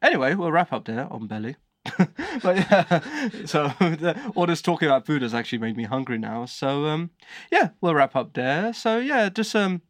Anyway, 0.02 0.36
we'll 0.36 0.52
wrap 0.52 0.72
up 0.72 0.86
there 0.86 1.12
on 1.12 1.28
belly. 1.28 1.56
but 2.42 2.58
yeah, 2.58 3.30
so 3.46 3.68
the, 3.80 4.32
all 4.36 4.48
this 4.48 4.62
talking 4.62 4.88
about 4.88 5.06
food 5.06 5.22
has 5.22 5.34
actually 5.34 5.60
made 5.60 5.78
me 5.78 5.84
hungry 5.84 6.18
now. 6.18 6.46
So 6.46 6.86
um, 6.86 7.12
yeah, 7.52 7.70
we'll 7.82 7.94
wrap 7.96 8.16
up 8.16 8.34
there. 8.34 8.74
So 8.74 8.98
yeah, 8.98 9.30
just 9.30 9.56
um, 9.56 9.82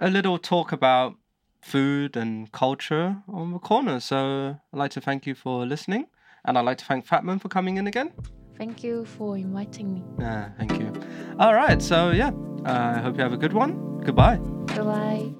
a 0.00 0.10
little 0.10 0.38
talk 0.38 0.72
about 0.72 1.14
food 1.60 2.16
and 2.16 2.50
culture 2.50 3.22
on 3.28 3.52
the 3.52 3.58
corner. 3.58 4.00
So 4.00 4.56
I'd 4.72 4.78
like 4.78 4.90
to 4.92 5.00
thank 5.00 5.26
you 5.26 5.34
for 5.34 5.64
listening, 5.64 6.06
and 6.44 6.58
I'd 6.58 6.64
like 6.64 6.78
to 6.78 6.84
thank 6.84 7.06
Fatmun 7.06 7.40
for 7.40 7.48
coming 7.48 7.76
in 7.76 7.86
again. 7.86 8.12
Thank 8.58 8.84
you 8.84 9.04
for 9.04 9.36
inviting 9.36 9.92
me. 9.94 10.04
Uh, 10.24 10.48
thank 10.58 10.78
you. 10.78 10.92
All 11.38 11.54
right, 11.54 11.80
so 11.80 12.10
yeah, 12.10 12.30
uh, 12.64 12.94
I 12.96 13.00
hope 13.00 13.16
you 13.16 13.22
have 13.22 13.32
a 13.32 13.38
good 13.38 13.52
one. 13.52 14.00
Goodbye. 14.04 14.36
Goodbye. 14.66 15.32